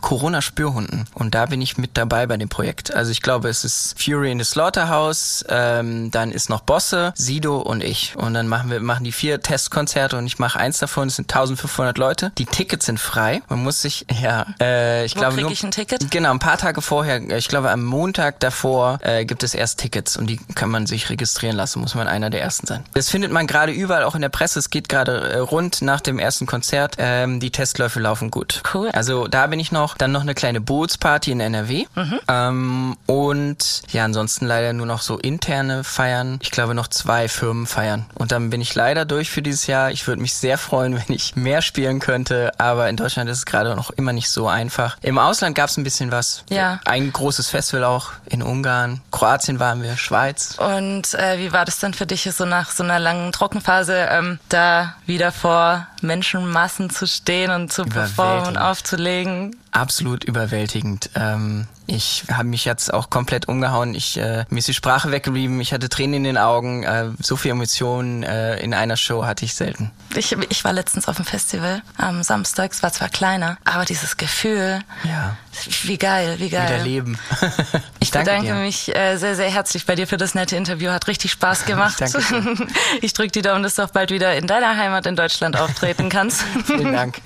Corona-Spürhunden. 0.02 1.06
Und 1.14 1.36
da 1.36 1.46
bin 1.46 1.62
ich 1.62 1.78
mit 1.78 1.98
dabei 1.98 2.28
bei 2.28 2.38
dem 2.38 2.50
Projekt. 2.50 2.94
Also 2.94 3.12
ich 3.12 3.22
glaube, 3.22 3.50
es 3.50 3.64
ist 3.64 4.02
Fury 4.02 4.32
in 4.32 4.40
the 4.40 4.46
Slaughterhouse, 4.46 5.46
ähm, 5.50 6.12
dann 6.12 6.32
ist 6.32 6.50
noch 6.50 6.62
Bosse, 6.62 7.14
Sido 7.16 7.58
und 7.58 7.84
ich. 7.84 8.16
Und 8.16 8.34
dann 8.34 8.48
machen 8.48 8.70
wir 8.70 8.80
machen 8.80 9.04
die 9.04 9.12
vier 9.12 9.42
Testkonzerte 9.42 10.18
und 10.18 10.26
ich 10.26 10.40
mache 10.40 10.60
eins 10.60 10.80
davon. 10.80 11.08
Es 11.08 11.16
sind 11.16 11.32
1500 11.32 11.98
Leute. 11.98 12.32
Die 12.38 12.46
Tickets 12.46 12.86
sind 12.86 13.00
frei. 13.00 13.42
Man 13.50 13.64
muss 13.64 13.82
sich, 13.82 14.06
ja, 14.22 14.46
äh, 14.62 15.06
ich 15.06 15.16
Wo 15.16 15.22
glaube 15.22 15.42
nur, 15.42 15.52
ich 15.52 15.64
ein 15.64 15.72
Ticket? 15.72 16.12
Genau, 16.12 16.32
ein 16.32 16.40
paar 16.40 16.58
Tage 16.58 16.82
vorher. 16.82 17.22
Ich 17.38 17.48
glaube, 17.48 17.72
am 17.72 17.84
Montag 17.84 18.40
davor 18.40 19.00
äh, 19.02 19.26
gibt 19.26 19.44
es 19.44 19.54
erst 19.54 19.80
Tickets 19.80 20.18
und 20.18 20.28
die 20.28 20.38
kann 20.56 20.70
man 20.70 20.86
sich 20.86 21.10
registrieren 21.10 21.56
lassen. 21.56 21.80
Muss 21.82 21.96
man 21.96 22.08
einer 22.08 22.30
der 22.30 22.42
ersten 22.42 22.68
sein. 22.68 22.84
Das 22.94 23.10
findet 23.10 23.32
man 23.32 23.48
gerade 23.48 23.72
überall, 23.72 24.04
auch 24.04 24.16
in 24.16 24.22
der 24.22 24.30
Presse. 24.30 24.60
Es 24.60 24.70
geht 24.70 24.90
gerade 24.90 25.30
äh, 25.30 25.38
rund 25.38 25.82
nach 25.82 26.02
dem 26.02 26.20
ersten 26.20 26.46
Konzert. 26.46 26.96
Ähm, 26.98 27.40
die 27.40 27.52
Testläufe 27.52 28.00
laufen 28.00 28.32
gut. 28.32 28.62
Cool. 28.74 28.90
Also 28.92 29.28
da 29.28 29.48
bin 29.48 29.60
ich 29.60 29.72
noch. 29.72 29.98
Dann 29.98 30.12
noch 30.12 30.22
eine 30.22 30.36
kleine 30.36 30.62
Bootsparty 30.62 31.32
in 31.32 31.40
NRW. 31.40 31.86
Mhm. 31.96 32.20
Ähm, 32.28 32.98
und 33.06 33.82
ja, 33.92 34.06
ansonsten 34.06 34.46
leider 34.46 34.74
nur 34.74 34.86
noch 34.86 35.02
so 35.02 35.18
interne 35.18 35.84
Feiern. 35.84 36.40
Ich 36.42 36.52
glaube 36.52 36.74
noch 36.74 36.88
zwei 36.88 37.28
Firmen 37.28 37.66
feiern. 37.66 38.06
Und 38.16 38.32
dann 38.32 38.50
bin 38.50 38.62
ich 38.62 38.76
leider 38.76 39.06
durch 39.06 39.30
für 39.30 39.42
dieses 39.42 39.68
Jahr. 39.68 39.92
Ich 39.92 40.08
würde 40.08 40.22
mich 40.22 40.34
sehr 40.34 40.58
freuen, 40.58 40.96
wenn 41.08 41.16
ich 41.16 41.36
mehr 41.36 41.62
spielen 41.62 42.00
könnte. 42.00 42.52
Aber 42.58 42.90
in 42.90 42.98
Deutschland 42.98 43.30
ist 43.30 43.39
es 43.40 43.46
gerade 43.46 43.76
noch 43.76 43.90
immer 43.92 44.14
nicht 44.14 44.30
so 44.30 44.48
einfach. 44.48 44.98
Im 45.02 45.18
Ausland 45.18 45.56
gab 45.56 45.70
es 45.70 45.78
ein 45.78 45.84
bisschen 45.84 46.12
was. 46.12 46.44
Ja. 46.50 46.80
Ein 46.86 47.12
großes 47.12 47.50
Festival 47.50 47.84
auch 47.84 48.12
in 48.26 48.42
Ungarn. 48.42 49.02
Kroatien 49.12 49.60
waren 49.60 49.82
wir, 49.82 49.98
Schweiz. 49.98 50.56
Und 50.58 51.14
äh, 51.14 51.40
wie 51.40 51.52
war 51.52 51.66
das 51.66 51.80
denn 51.80 51.94
für 51.94 52.06
dich 52.06 52.30
so 52.32 52.46
nach 52.46 52.72
so 52.72 52.84
einer 52.84 53.00
langen 53.00 53.32
Trockenphase, 53.32 54.08
ähm, 54.12 54.40
da 54.50 54.96
wieder 55.06 55.32
vor 55.32 55.88
Menschenmassen 56.02 56.90
zu 56.90 57.08
stehen 57.08 57.52
und 57.52 57.74
zu 57.74 57.84
performen 57.84 58.48
und 58.48 58.58
aufzulegen? 58.58 59.56
Absolut 59.72 60.24
überwältigend. 60.24 61.12
Ähm, 61.16 61.68
ich 61.86 62.24
habe 62.32 62.46
mich 62.46 62.66
jetzt 62.66 62.94
auch 62.94 63.10
komplett 63.10 63.48
umgehauen. 63.48 63.96
Ich, 63.96 64.18
äh, 64.18 64.46
mir 64.50 64.60
ist 64.60 64.68
die 64.68 64.74
Sprache 64.74 65.12
weggeblieben. 65.12 65.60
Ich 65.60 65.74
hatte 65.74 65.90
Tränen 65.90 66.16
in 66.16 66.24
den 66.24 66.38
Augen. 66.38 66.84
Äh, 66.84 67.10
so 67.20 67.36
viel 67.36 67.52
Emotionen 67.52 68.22
äh, 68.22 68.60
in 68.60 68.76
einer 68.76 68.96
Show 68.96 69.26
hatte 69.26 69.46
ich 69.46 69.56
selten. 69.56 69.92
Ich, 70.16 70.32
ich 70.50 70.64
war 70.64 70.74
letztens 70.74 71.08
auf 71.08 71.16
dem 71.16 71.26
Festival 71.26 71.82
am 71.98 72.22
Samstag. 72.22 72.72
Es 72.72 72.84
war 72.84 72.94
zwar 72.94 73.10
kleiner, 73.10 73.58
aber 73.64 73.86
dieses 73.86 74.18
Gefühl. 74.18 74.82
Ja. 75.04 75.36
Wie 75.84 75.98
geil, 75.98 76.36
wie 76.38 76.50
geil. 76.50 76.68
Wieder 76.68 76.84
leben. 76.84 77.20
ich 78.00 78.12
danke 78.12 78.32
bedanke 78.32 78.54
dir. 78.54 78.60
mich 78.60 78.96
äh, 78.96 79.18
sehr, 79.18 79.36
sehr 79.36 79.50
herzlich 79.50 79.86
bei 79.86 79.96
dir 79.96 80.08
für 80.08 80.18
das 80.18 80.36
nette 80.36 80.56
Interview. 80.56 80.92
Hat 80.92 81.08
richtig 81.08 81.32
Spaß 81.32 81.66
gemacht. 81.66 82.00
danke 82.00 82.68
ich 83.02 83.14
drücke 83.14 83.32
die 83.32 83.42
Daumen, 83.42 83.64
dass 83.64 83.76
du 83.76 83.84
auch 83.84 83.90
bald 83.90 84.12
wieder 84.12 84.36
in 84.36 84.46
deiner 84.48 84.78
Heimat 84.78 85.06
in 85.08 85.16
Deutschland 85.16 85.58
auftreten 85.58 86.10
kannst. 86.10 86.44
Vielen 86.66 86.94
Dank. 86.94 87.20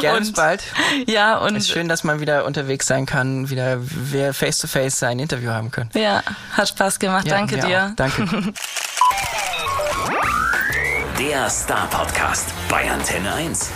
Gerne 0.00 0.18
und, 0.18 0.34
bald. 0.34 0.62
Ja, 1.06 1.29
und. 1.36 1.56
Es 1.56 1.64
ist 1.64 1.70
schön, 1.70 1.88
dass 1.88 2.04
man 2.04 2.20
wieder 2.20 2.44
unterwegs 2.44 2.86
sein 2.86 3.06
kann, 3.06 3.50
wieder 3.50 3.80
face 4.32 4.58
to 4.58 4.66
face 4.66 5.02
ein 5.02 5.18
Interview 5.18 5.50
haben 5.50 5.70
können. 5.70 5.90
Ja, 5.94 6.22
hat 6.52 6.68
Spaß 6.68 6.98
gemacht. 6.98 7.26
Ja, 7.26 7.36
danke 7.36 7.58
dir. 7.58 7.90
Auch. 7.90 7.96
Danke. 7.96 8.26
Der 11.18 11.50
Star 11.50 11.86
Podcast 11.90 12.46
bei 12.70 12.90
Antenne 12.90 13.32
1. 13.34 13.70